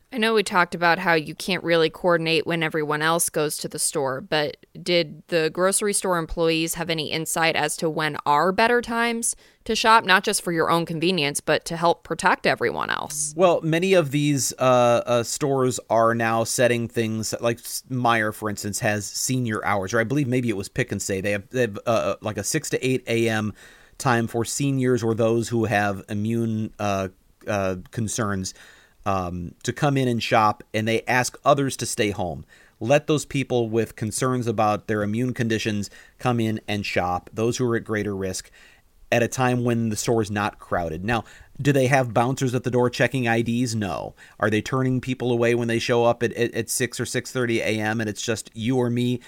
I 0.10 0.18
know 0.20 0.34
we 0.34 0.44
talked 0.44 0.74
about 0.74 1.00
how 1.00 1.16
you 1.16 1.36
can't 1.36 1.64
really 1.66 1.90
coordinate 1.90 2.48
when 2.48 2.64
everyone 2.64 3.02
else 3.02 3.30
goes 3.30 3.58
to 3.58 3.68
the 3.68 3.78
store, 3.78 4.22
but 4.22 4.56
did 4.82 5.22
the 5.28 5.50
grocery 5.50 5.94
store 5.94 6.18
employees 6.18 6.76
have 6.76 6.90
any 6.90 7.12
insight 7.12 7.58
as 7.58 7.76
to 7.78 7.90
when 7.90 8.18
are 8.26 8.54
better 8.54 8.82
times 8.82 9.36
to 9.66 9.76
shop, 9.76 10.06
not 10.06 10.24
just 10.24 10.42
for 10.42 10.54
your 10.54 10.72
own 10.72 10.86
convenience, 10.86 11.42
but 11.42 11.66
to 11.66 11.76
help 11.76 12.06
protect 12.06 12.48
everyone 12.48 12.90
else? 12.90 13.34
Well, 13.36 13.60
many 13.62 13.94
of 13.96 14.12
these 14.12 14.54
uh, 14.60 15.04
uh, 15.06 15.24
stores 15.24 15.78
are 15.90 16.16
now 16.16 16.46
setting 16.46 16.88
things 16.88 17.34
like 17.42 17.58
Meijer, 17.58 18.34
for 18.34 18.50
instance, 18.50 18.80
has 18.80 19.06
senior 19.06 19.64
hours, 19.66 19.94
or 19.94 20.00
I 20.00 20.06
believe 20.06 20.28
maybe 20.30 20.48
it 20.48 20.56
was 20.56 20.70
Pick 20.70 20.94
and 20.94 21.02
Save. 21.02 21.24
They 21.24 21.32
have, 21.32 21.50
they 21.50 21.62
have 21.62 21.80
uh, 21.86 21.90
uh 21.90 22.16
like 22.22 22.38
a 22.38 22.46
6 22.46 22.70
to 22.70 22.88
8 22.88 23.04
a.m. 23.08 23.54
time 23.98 24.28
for 24.28 24.46
seniors 24.46 25.04
or 25.04 25.14
those 25.14 25.50
who 25.50 25.66
have 25.66 26.06
immune 26.08 26.72
uh, 26.80 27.10
uh, 27.46 27.76
concerns 27.92 28.54
um, 29.08 29.56
to 29.64 29.72
come 29.72 29.96
in 29.96 30.10
and 30.10 30.22
shop, 30.22 30.64
and 30.74 30.86
they 30.86 31.02
ask 31.04 31.40
others 31.46 31.78
to 31.78 31.86
stay 31.86 32.12
home. 32.12 32.46
Let 32.82 33.08
those 33.08 33.24
people 33.24 33.70
with 33.70 33.96
concerns 33.96 34.48
about 34.48 34.88
their 34.88 35.02
immune 35.02 35.34
conditions 35.34 35.90
come 36.20 36.42
in 36.42 36.60
and 36.68 36.86
shop, 36.86 37.30
those 37.34 37.56
who 37.56 37.66
are 37.72 37.78
at 37.78 37.86
greater 37.86 38.14
risk, 38.14 38.52
at 39.10 39.24
a 39.24 39.30
time 39.30 39.64
when 39.64 39.88
the 39.88 39.96
store 39.96 40.22
is 40.22 40.30
not 40.30 40.60
crowded. 40.60 41.06
Now, 41.06 41.24
do 41.60 41.72
they 41.72 41.88
have 41.88 42.14
bouncers 42.14 42.54
at 42.54 42.66
the 42.66 42.70
door 42.70 42.90
checking 42.90 43.24
IDs? 43.24 43.74
No. 43.74 44.14
Are 44.42 44.50
they 44.50 44.62
turning 44.62 45.00
people 45.00 45.32
away 45.32 45.56
when 45.56 45.70
they 45.70 45.80
show 45.80 46.04
up 46.04 46.22
at, 46.22 46.34
at, 46.34 46.54
at 46.54 46.70
6 46.70 47.00
or 47.00 47.06
6.30 47.06 47.60
a.m. 47.60 48.02
and 48.02 48.10
it's 48.10 48.22
just 48.22 48.52
you 48.54 48.76
or 48.76 48.90
me? 48.90 49.22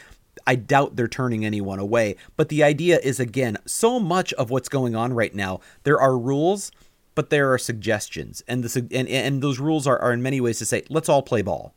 I 0.45 0.55
doubt 0.55 0.97
they're 0.97 1.07
turning 1.07 1.45
anyone 1.45 1.79
away. 1.79 2.17
But 2.35 2.49
the 2.49 2.63
idea 2.63 2.99
is, 2.99 3.21
again, 3.21 3.57
so 3.65 3.97
much 3.97 4.33
of 4.33 4.49
what's 4.49 4.69
going 4.69 4.97
on 4.97 5.13
right 5.13 5.33
now, 5.33 5.61
there 5.83 6.01
are 6.01 6.17
rules– 6.17 6.69
but 7.19 7.31
there 7.31 7.51
are 7.51 7.57
suggestions, 7.57 8.41
and 8.47 8.63
the 8.63 8.87
and 8.97 9.09
and 9.09 9.43
those 9.43 9.59
rules 9.59 9.85
are, 9.85 9.99
are 9.99 10.13
in 10.13 10.21
many 10.21 10.39
ways 10.39 10.57
to 10.59 10.65
say 10.65 10.83
let's 10.87 11.09
all 11.09 11.21
play 11.21 11.41
ball. 11.41 11.75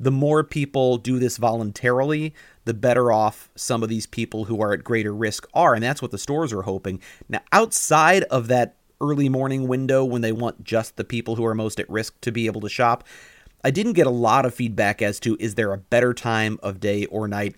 The 0.00 0.10
more 0.10 0.42
people 0.42 0.96
do 0.96 1.18
this 1.18 1.36
voluntarily, 1.36 2.32
the 2.64 2.72
better 2.72 3.12
off 3.12 3.50
some 3.54 3.82
of 3.82 3.90
these 3.90 4.06
people 4.06 4.46
who 4.46 4.62
are 4.62 4.72
at 4.72 4.84
greater 4.84 5.14
risk 5.14 5.46
are, 5.52 5.74
and 5.74 5.82
that's 5.82 6.00
what 6.00 6.10
the 6.10 6.16
stores 6.16 6.54
are 6.54 6.62
hoping. 6.62 7.02
Now, 7.28 7.40
outside 7.52 8.22
of 8.30 8.48
that 8.48 8.76
early 8.98 9.28
morning 9.28 9.68
window 9.68 10.06
when 10.06 10.22
they 10.22 10.32
want 10.32 10.64
just 10.64 10.96
the 10.96 11.04
people 11.04 11.36
who 11.36 11.44
are 11.44 11.54
most 11.54 11.78
at 11.78 11.90
risk 11.90 12.18
to 12.22 12.32
be 12.32 12.46
able 12.46 12.62
to 12.62 12.70
shop, 12.70 13.04
I 13.62 13.70
didn't 13.70 13.92
get 13.92 14.06
a 14.06 14.10
lot 14.10 14.46
of 14.46 14.54
feedback 14.54 15.02
as 15.02 15.20
to 15.20 15.36
is 15.38 15.56
there 15.56 15.74
a 15.74 15.76
better 15.76 16.14
time 16.14 16.58
of 16.62 16.80
day 16.80 17.04
or 17.04 17.28
night. 17.28 17.56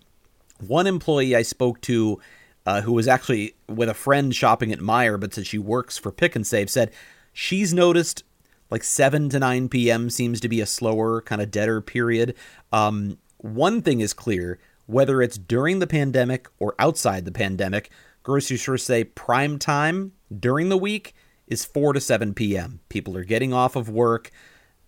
One 0.59 0.88
employee 0.88 1.37
I 1.37 1.43
spoke 1.43 1.81
to, 1.83 2.19
uh, 2.66 2.81
who 2.81 2.93
was 2.93 3.07
actually 3.07 3.55
with 3.69 3.88
a 3.88 3.95
friend 3.95 4.35
shopping 4.35 4.73
at 4.73 4.81
Meijer, 4.81 5.21
but 5.21 5.33
said 5.33 5.47
she 5.47 5.59
works 5.59 5.97
for 5.97 6.11
Pick 6.11 6.35
and 6.35 6.45
Save, 6.45 6.69
said 6.69 6.90
she's 7.33 7.73
noticed 7.75 8.25
like 8.71 8.85
7 8.85 9.29
to 9.31 9.38
9 9.38 9.69
p.m. 9.69 10.11
seems 10.11 10.40
to 10.40 10.49
be 10.49 10.61
a 10.61 10.66
slower, 10.66 11.21
kind 11.23 11.43
of 11.43 11.51
deader 11.51 11.81
period. 11.81 12.35
Um, 12.73 13.19
one 13.38 13.83
thing 13.83 14.01
is 14.01 14.12
clear 14.12 14.59
whether 14.87 15.23
it's 15.23 15.38
during 15.38 15.79
the 15.79 15.87
pandemic 15.87 16.49
or 16.59 16.75
outside 16.79 17.25
the 17.25 17.33
pandemic, 17.33 17.90
grocery 18.23 18.57
stores 18.57 18.83
say 18.83 19.05
prime 19.05 19.59
time 19.59 20.12
during 20.37 20.69
the 20.69 20.77
week 20.77 21.14
is 21.47 21.64
4 21.64 21.93
to 21.93 22.01
7 22.01 22.35
p.m. 22.35 22.81
People 22.88 23.16
are 23.16 23.25
getting 23.25 23.53
off 23.53 23.77
of 23.77 23.88
work. 23.88 24.31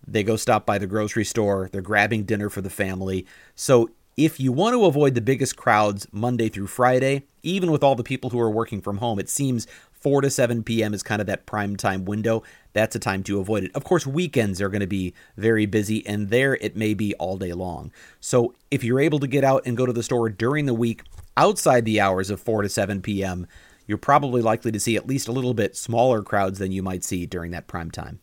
They 0.05 0.23
go 0.23 0.35
stop 0.35 0.65
by 0.65 0.77
the 0.77 0.87
grocery 0.87 1.23
store. 1.23 1.69
They're 1.71 1.81
grabbing 1.81 2.23
dinner 2.23 2.49
for 2.49 2.61
the 2.61 2.69
family. 2.69 3.25
So 3.55 3.89
if 4.17 4.39
you 4.39 4.51
want 4.51 4.73
to 4.73 4.85
avoid 4.85 5.15
the 5.15 5.21
biggest 5.21 5.55
crowds 5.55 6.07
Monday 6.11 6.49
through 6.49 6.67
Friday, 6.67 7.23
even 7.43 7.71
with 7.71 7.83
all 7.83 7.95
the 7.95 8.03
people 8.03 8.29
who 8.29 8.39
are 8.39 8.49
working 8.49 8.81
from 8.81 8.97
home, 8.97 9.19
it 9.19 9.29
seems 9.29 9.67
4 9.91 10.21
to 10.21 10.29
7 10.29 10.63
p.m. 10.63 10.93
is 10.93 11.03
kind 11.03 11.21
of 11.21 11.27
that 11.27 11.45
prime 11.45 11.75
time 11.75 12.05
window. 12.05 12.43
That's 12.73 12.95
a 12.95 12.99
time 12.99 13.23
to 13.23 13.39
avoid 13.39 13.65
it. 13.65 13.71
Of 13.75 13.83
course, 13.83 14.07
weekends 14.07 14.61
are 14.61 14.69
going 14.69 14.81
to 14.81 14.87
be 14.87 15.13
very 15.37 15.65
busy, 15.65 16.05
and 16.07 16.29
there 16.29 16.55
it 16.55 16.75
may 16.75 16.93
be 16.93 17.13
all 17.15 17.37
day 17.37 17.53
long. 17.53 17.91
So 18.19 18.55
if 18.71 18.83
you're 18.83 18.99
able 18.99 19.19
to 19.19 19.27
get 19.27 19.43
out 19.43 19.63
and 19.65 19.77
go 19.77 19.85
to 19.85 19.93
the 19.93 20.03
store 20.03 20.29
during 20.29 20.65
the 20.65 20.73
week 20.73 21.03
outside 21.37 21.85
the 21.85 22.01
hours 22.01 22.29
of 22.29 22.41
4 22.41 22.63
to 22.63 22.69
7 22.69 23.01
p.m., 23.01 23.47
you're 23.85 23.97
probably 23.97 24.41
likely 24.41 24.71
to 24.71 24.79
see 24.79 24.95
at 24.95 25.07
least 25.07 25.27
a 25.27 25.33
little 25.33 25.53
bit 25.53 25.75
smaller 25.75 26.23
crowds 26.23 26.59
than 26.59 26.71
you 26.71 26.81
might 26.81 27.03
see 27.03 27.25
during 27.25 27.51
that 27.51 27.67
prime 27.67 27.91
time. 27.91 28.19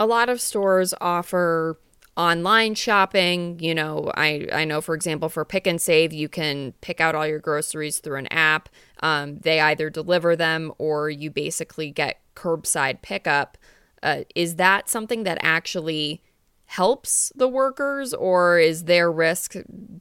A 0.00 0.06
lot 0.06 0.28
of 0.28 0.40
stores 0.40 0.94
offer 1.00 1.78
online 2.16 2.74
shopping. 2.74 3.58
You 3.60 3.74
know, 3.74 4.10
I, 4.14 4.48
I 4.52 4.64
know, 4.64 4.80
for 4.80 4.94
example, 4.94 5.28
for 5.28 5.44
Pick 5.44 5.66
and 5.66 5.80
Save, 5.80 6.12
you 6.12 6.28
can 6.28 6.72
pick 6.80 7.00
out 7.00 7.14
all 7.14 7.26
your 7.26 7.38
groceries 7.38 7.98
through 7.98 8.18
an 8.18 8.26
app. 8.28 8.68
Um, 9.00 9.38
they 9.38 9.60
either 9.60 9.90
deliver 9.90 10.36
them 10.36 10.72
or 10.78 11.10
you 11.10 11.30
basically 11.30 11.90
get 11.90 12.20
curbside 12.34 13.02
pickup. 13.02 13.58
Uh, 14.02 14.24
is 14.34 14.56
that 14.56 14.88
something 14.88 15.24
that 15.24 15.38
actually 15.40 16.22
helps 16.66 17.32
the 17.36 17.48
workers 17.48 18.12
or 18.12 18.58
is 18.58 18.84
their 18.84 19.10
risk 19.10 19.54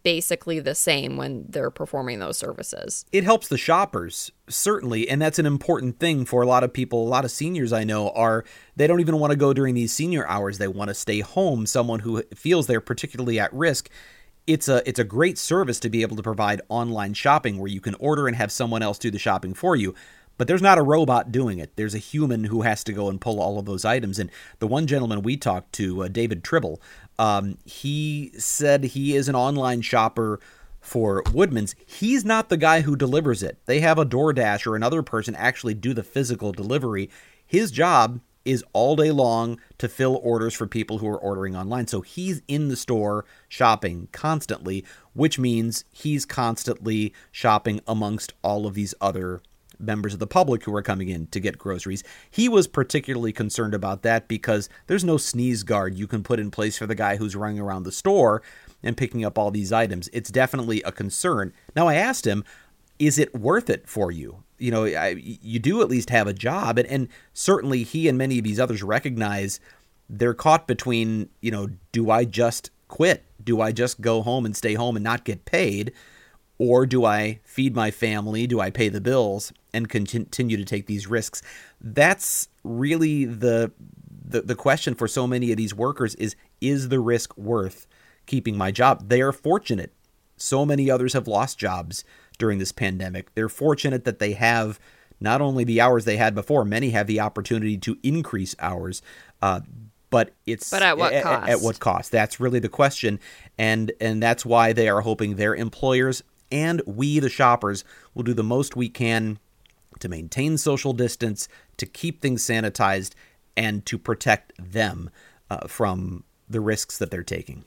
basically 0.03 0.59
the 0.59 0.75
same 0.75 1.15
when 1.15 1.45
they're 1.47 1.69
performing 1.69 2.19
those 2.19 2.37
services? 2.37 3.05
It 3.11 3.23
helps 3.23 3.47
the 3.47 3.57
shoppers, 3.57 4.31
certainly, 4.49 5.07
and 5.07 5.21
that's 5.21 5.39
an 5.39 5.45
important 5.45 5.99
thing 5.99 6.25
for 6.25 6.41
a 6.41 6.47
lot 6.47 6.63
of 6.63 6.73
people. 6.73 7.03
A 7.03 7.07
lot 7.07 7.23
of 7.23 7.31
seniors 7.31 7.71
I 7.71 7.83
know 7.83 8.09
are 8.09 8.43
they 8.75 8.87
don't 8.87 8.99
even 8.99 9.19
want 9.19 9.31
to 9.31 9.37
go 9.37 9.53
during 9.53 9.75
these 9.75 9.93
senior 9.93 10.27
hours. 10.27 10.57
They 10.57 10.67
want 10.67 10.89
to 10.89 10.95
stay 10.95 11.19
home, 11.19 11.65
someone 11.67 11.99
who 11.99 12.23
feels 12.35 12.67
they're 12.67 12.81
particularly 12.81 13.39
at 13.39 13.53
risk. 13.53 13.89
It's 14.47 14.67
a 14.67 14.87
it's 14.87 14.99
a 14.99 15.03
great 15.03 15.37
service 15.37 15.79
to 15.81 15.89
be 15.89 16.01
able 16.01 16.15
to 16.17 16.23
provide 16.23 16.61
online 16.69 17.13
shopping 17.13 17.57
where 17.57 17.69
you 17.69 17.81
can 17.81 17.95
order 17.95 18.27
and 18.27 18.35
have 18.35 18.51
someone 18.51 18.81
else 18.83 18.99
do 18.99 19.11
the 19.11 19.19
shopping 19.19 19.53
for 19.53 19.75
you. 19.75 19.95
But 20.37 20.47
there's 20.47 20.61
not 20.61 20.77
a 20.77 20.83
robot 20.83 21.31
doing 21.31 21.59
it. 21.59 21.75
There's 21.75 21.95
a 21.95 21.99
human 21.99 22.45
who 22.45 22.63
has 22.63 22.83
to 22.85 22.93
go 22.93 23.09
and 23.09 23.21
pull 23.21 23.39
all 23.39 23.57
of 23.57 23.65
those 23.65 23.85
items. 23.85 24.19
And 24.19 24.29
the 24.59 24.67
one 24.67 24.87
gentleman 24.87 25.21
we 25.21 25.37
talked 25.37 25.73
to, 25.73 26.03
uh, 26.03 26.07
David 26.07 26.43
Tribble, 26.43 26.81
um, 27.17 27.57
he 27.63 28.31
said 28.37 28.83
he 28.83 29.15
is 29.15 29.29
an 29.29 29.35
online 29.35 29.81
shopper 29.81 30.39
for 30.81 31.23
Woodman's. 31.33 31.75
He's 31.85 32.23
not 32.23 32.49
the 32.49 32.57
guy 32.57 32.81
who 32.81 32.95
delivers 32.95 33.41
it. 33.41 33.57
They 33.65 33.79
have 33.79 33.97
a 33.97 34.05
DoorDash 34.05 34.67
or 34.67 34.75
another 34.75 35.01
person 35.01 35.35
actually 35.35 35.73
do 35.73 35.93
the 35.93 36.03
physical 36.03 36.51
delivery. 36.51 37.09
His 37.45 37.71
job 37.71 38.19
is 38.45 38.63
all 38.73 38.95
day 38.95 39.09
long 39.09 39.59
to 39.79 39.89
fill 39.89 40.19
orders 40.23 40.53
for 40.53 40.67
people 40.67 40.99
who 40.99 41.07
are 41.07 41.17
ordering 41.17 41.55
online. 41.55 41.87
So 41.87 42.01
he's 42.01 42.43
in 42.47 42.67
the 42.67 42.75
store 42.75 43.25
shopping 43.49 44.07
constantly, 44.11 44.85
which 45.13 45.39
means 45.39 45.83
he's 45.91 46.25
constantly 46.25 47.11
shopping 47.31 47.81
amongst 47.87 48.33
all 48.43 48.67
of 48.67 48.75
these 48.75 48.93
other 49.01 49.41
members 49.79 50.13
of 50.13 50.19
the 50.19 50.27
public 50.27 50.63
who 50.63 50.75
are 50.75 50.81
coming 50.81 51.09
in 51.09 51.27
to 51.27 51.39
get 51.39 51.57
groceries. 51.57 52.03
He 52.29 52.49
was 52.49 52.67
particularly 52.67 53.31
concerned 53.31 53.73
about 53.73 54.01
that 54.03 54.27
because 54.27 54.69
there's 54.87 55.03
no 55.03 55.17
sneeze 55.17 55.63
guard 55.63 55.97
you 55.97 56.07
can 56.07 56.23
put 56.23 56.39
in 56.39 56.51
place 56.51 56.77
for 56.77 56.87
the 56.87 56.95
guy 56.95 57.17
who's 57.17 57.35
running 57.35 57.59
around 57.59 57.83
the 57.83 57.91
store 57.91 58.41
and 58.83 58.97
picking 58.97 59.25
up 59.25 59.37
all 59.37 59.51
these 59.51 59.71
items. 59.71 60.09
It's 60.13 60.29
definitely 60.29 60.81
a 60.83 60.91
concern. 60.91 61.53
Now, 61.75 61.87
I 61.87 61.95
asked 61.95 62.25
him, 62.25 62.43
is 62.99 63.17
it 63.17 63.35
worth 63.35 63.69
it 63.69 63.87
for 63.87 64.11
you? 64.11 64.43
You 64.57 64.71
know, 64.71 64.85
I, 64.85 65.15
you 65.17 65.59
do 65.59 65.81
at 65.81 65.89
least 65.89 66.09
have 66.11 66.27
a 66.27 66.33
job, 66.33 66.77
and, 66.77 66.87
and 66.87 67.09
certainly 67.33 67.83
he 67.83 68.07
and 68.07 68.17
many 68.17 68.37
of 68.37 68.45
these 68.45 68.59
others 68.59 68.83
recognize 68.83 69.59
they're 70.09 70.33
caught 70.33 70.67
between, 70.67 71.29
you 71.41 71.51
know, 71.51 71.67
do 71.91 72.09
I 72.09 72.23
just 72.25 72.69
quit? 72.87 73.25
Do 73.43 73.59
I 73.59 73.71
just 73.71 73.99
go 73.99 74.21
home 74.21 74.45
and 74.45 74.55
stay 74.55 74.75
home 74.75 74.95
and 74.95 75.03
not 75.03 75.25
get 75.25 75.45
paid? 75.45 75.91
Or 76.57 76.85
do 76.85 77.03
I 77.03 77.39
feed 77.43 77.75
my 77.75 77.91
family? 77.91 78.47
Do 78.47 78.59
I 78.59 78.69
pay 78.69 78.89
the 78.89 79.01
bills 79.01 79.51
and 79.73 79.89
continue 79.89 80.57
to 80.57 80.65
take 80.65 80.87
these 80.87 81.07
risks? 81.07 81.41
That's 81.81 82.47
really 82.63 83.25
the, 83.25 83.71
the 84.27 84.41
the 84.41 84.55
question 84.55 84.95
for 84.95 85.07
so 85.07 85.27
many 85.27 85.51
of 85.51 85.57
these 85.57 85.75
workers 85.75 86.15
is 86.15 86.35
is 86.61 86.89
the 86.89 86.99
risk 86.99 87.37
worth 87.37 87.87
keeping 88.25 88.57
my 88.57 88.71
job? 88.71 89.09
They 89.09 89.21
are 89.21 89.31
fortunate. 89.33 89.91
So 90.37 90.65
many 90.65 90.89
others 90.89 91.13
have 91.13 91.27
lost 91.27 91.57
jobs 91.57 92.03
during 92.37 92.59
this 92.59 92.71
pandemic. 92.71 93.33
They're 93.35 93.49
fortunate 93.49 94.03
that 94.05 94.19
they 94.19 94.33
have 94.33 94.79
not 95.19 95.41
only 95.41 95.63
the 95.63 95.79
hours 95.79 96.05
they 96.05 96.17
had 96.17 96.35
before, 96.35 96.65
many 96.65 96.89
have 96.91 97.07
the 97.07 97.19
opportunity 97.19 97.77
to 97.77 97.97
increase 98.03 98.55
hours. 98.59 99.01
Uh, 99.41 99.61
but 100.09 100.33
it's 100.45 100.69
but 100.69 100.81
at 100.81 100.97
what 100.97 101.11
cost? 101.23 101.43
At, 101.43 101.49
at 101.49 101.61
what 101.61 101.79
cost? 101.79 102.11
That's 102.11 102.39
really 102.39 102.59
the 102.59 102.69
question, 102.69 103.19
and 103.57 103.91
and 103.99 104.21
that's 104.21 104.45
why 104.45 104.71
they 104.71 104.87
are 104.87 105.01
hoping 105.01 105.35
their 105.35 105.55
employers 105.55 106.23
and 106.51 106.81
we, 106.85 107.19
the 107.19 107.29
shoppers, 107.29 107.83
will 108.13 108.23
do 108.23 108.33
the 108.33 108.43
most 108.43 108.75
we 108.75 108.89
can 108.89 109.39
to 109.99 110.09
maintain 110.09 110.57
social 110.57 110.93
distance, 110.93 111.47
to 111.77 111.85
keep 111.85 112.21
things 112.21 112.43
sanitized, 112.43 113.13
and 113.55 113.85
to 113.85 113.97
protect 113.97 114.53
them 114.59 115.09
uh, 115.49 115.67
from 115.67 116.23
the 116.49 116.59
risks 116.59 116.97
that 116.97 117.11
they're 117.11 117.23
taking. 117.23 117.63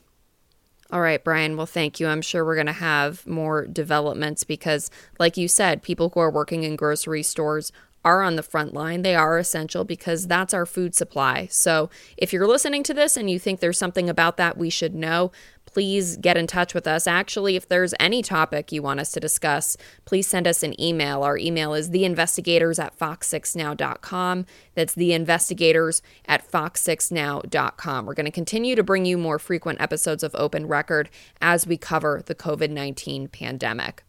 All 0.90 1.00
right, 1.02 1.22
Brian. 1.22 1.56
Well, 1.56 1.66
thank 1.66 2.00
you. 2.00 2.06
I'm 2.06 2.22
sure 2.22 2.44
we're 2.44 2.54
going 2.54 2.66
to 2.66 2.72
have 2.72 3.26
more 3.26 3.66
developments 3.66 4.44
because, 4.44 4.90
like 5.18 5.36
you 5.36 5.46
said, 5.46 5.82
people 5.82 6.10
who 6.10 6.20
are 6.20 6.30
working 6.30 6.62
in 6.62 6.76
grocery 6.76 7.22
stores 7.22 7.72
are 8.04 8.22
on 8.22 8.36
the 8.36 8.42
front 8.42 8.72
line. 8.72 9.02
They 9.02 9.14
are 9.14 9.36
essential 9.36 9.84
because 9.84 10.26
that's 10.26 10.54
our 10.54 10.64
food 10.64 10.94
supply. 10.94 11.48
So 11.50 11.90
if 12.16 12.32
you're 12.32 12.46
listening 12.46 12.82
to 12.84 12.94
this 12.94 13.18
and 13.18 13.28
you 13.28 13.38
think 13.38 13.60
there's 13.60 13.76
something 13.76 14.08
about 14.08 14.38
that 14.38 14.56
we 14.56 14.70
should 14.70 14.94
know, 14.94 15.30
please 15.78 16.16
get 16.16 16.36
in 16.36 16.48
touch 16.48 16.74
with 16.74 16.88
us. 16.88 17.06
Actually, 17.06 17.54
if 17.54 17.68
there's 17.68 17.94
any 18.00 18.20
topic 18.20 18.72
you 18.72 18.82
want 18.82 18.98
us 18.98 19.12
to 19.12 19.20
discuss, 19.20 19.76
please 20.06 20.26
send 20.26 20.44
us 20.44 20.64
an 20.64 20.74
email. 20.80 21.22
Our 21.22 21.38
email 21.38 21.72
is 21.72 21.90
theinvestigators 21.90 22.82
at 22.82 22.98
fox6now.com. 22.98 24.44
That's 24.74 24.96
theinvestigators 24.96 26.02
at 26.26 26.50
fox6now.com. 26.50 28.06
We're 28.06 28.14
going 28.14 28.26
to 28.26 28.32
continue 28.32 28.74
to 28.74 28.82
bring 28.82 29.04
you 29.04 29.16
more 29.16 29.38
frequent 29.38 29.80
episodes 29.80 30.24
of 30.24 30.34
Open 30.34 30.66
Record 30.66 31.10
as 31.40 31.64
we 31.64 31.76
cover 31.76 32.24
the 32.26 32.34
COVID 32.34 32.70
19 32.70 33.28
pandemic. 33.28 34.02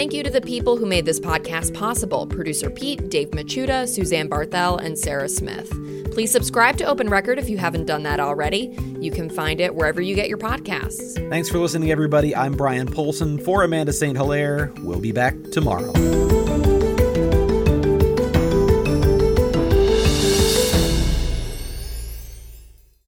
Thank 0.00 0.14
you 0.14 0.22
to 0.22 0.30
the 0.30 0.40
people 0.40 0.78
who 0.78 0.86
made 0.86 1.04
this 1.04 1.20
podcast 1.20 1.74
possible 1.74 2.26
producer 2.26 2.70
Pete, 2.70 3.10
Dave 3.10 3.32
Machuda, 3.32 3.86
Suzanne 3.86 4.30
Barthel, 4.30 4.82
and 4.82 4.98
Sarah 4.98 5.28
Smith. 5.28 5.68
Please 6.14 6.32
subscribe 6.32 6.78
to 6.78 6.84
Open 6.84 7.10
Record 7.10 7.38
if 7.38 7.50
you 7.50 7.58
haven't 7.58 7.84
done 7.84 8.04
that 8.04 8.18
already. 8.18 8.74
You 8.98 9.10
can 9.10 9.28
find 9.28 9.60
it 9.60 9.74
wherever 9.74 10.00
you 10.00 10.14
get 10.14 10.30
your 10.30 10.38
podcasts. 10.38 11.28
Thanks 11.28 11.50
for 11.50 11.58
listening, 11.58 11.90
everybody. 11.90 12.34
I'm 12.34 12.54
Brian 12.54 12.86
Polcyn 12.86 13.44
for 13.44 13.62
Amanda 13.62 13.92
St. 13.92 14.16
Hilaire. 14.16 14.72
We'll 14.78 15.00
be 15.00 15.12
back 15.12 15.34
tomorrow. 15.52 15.92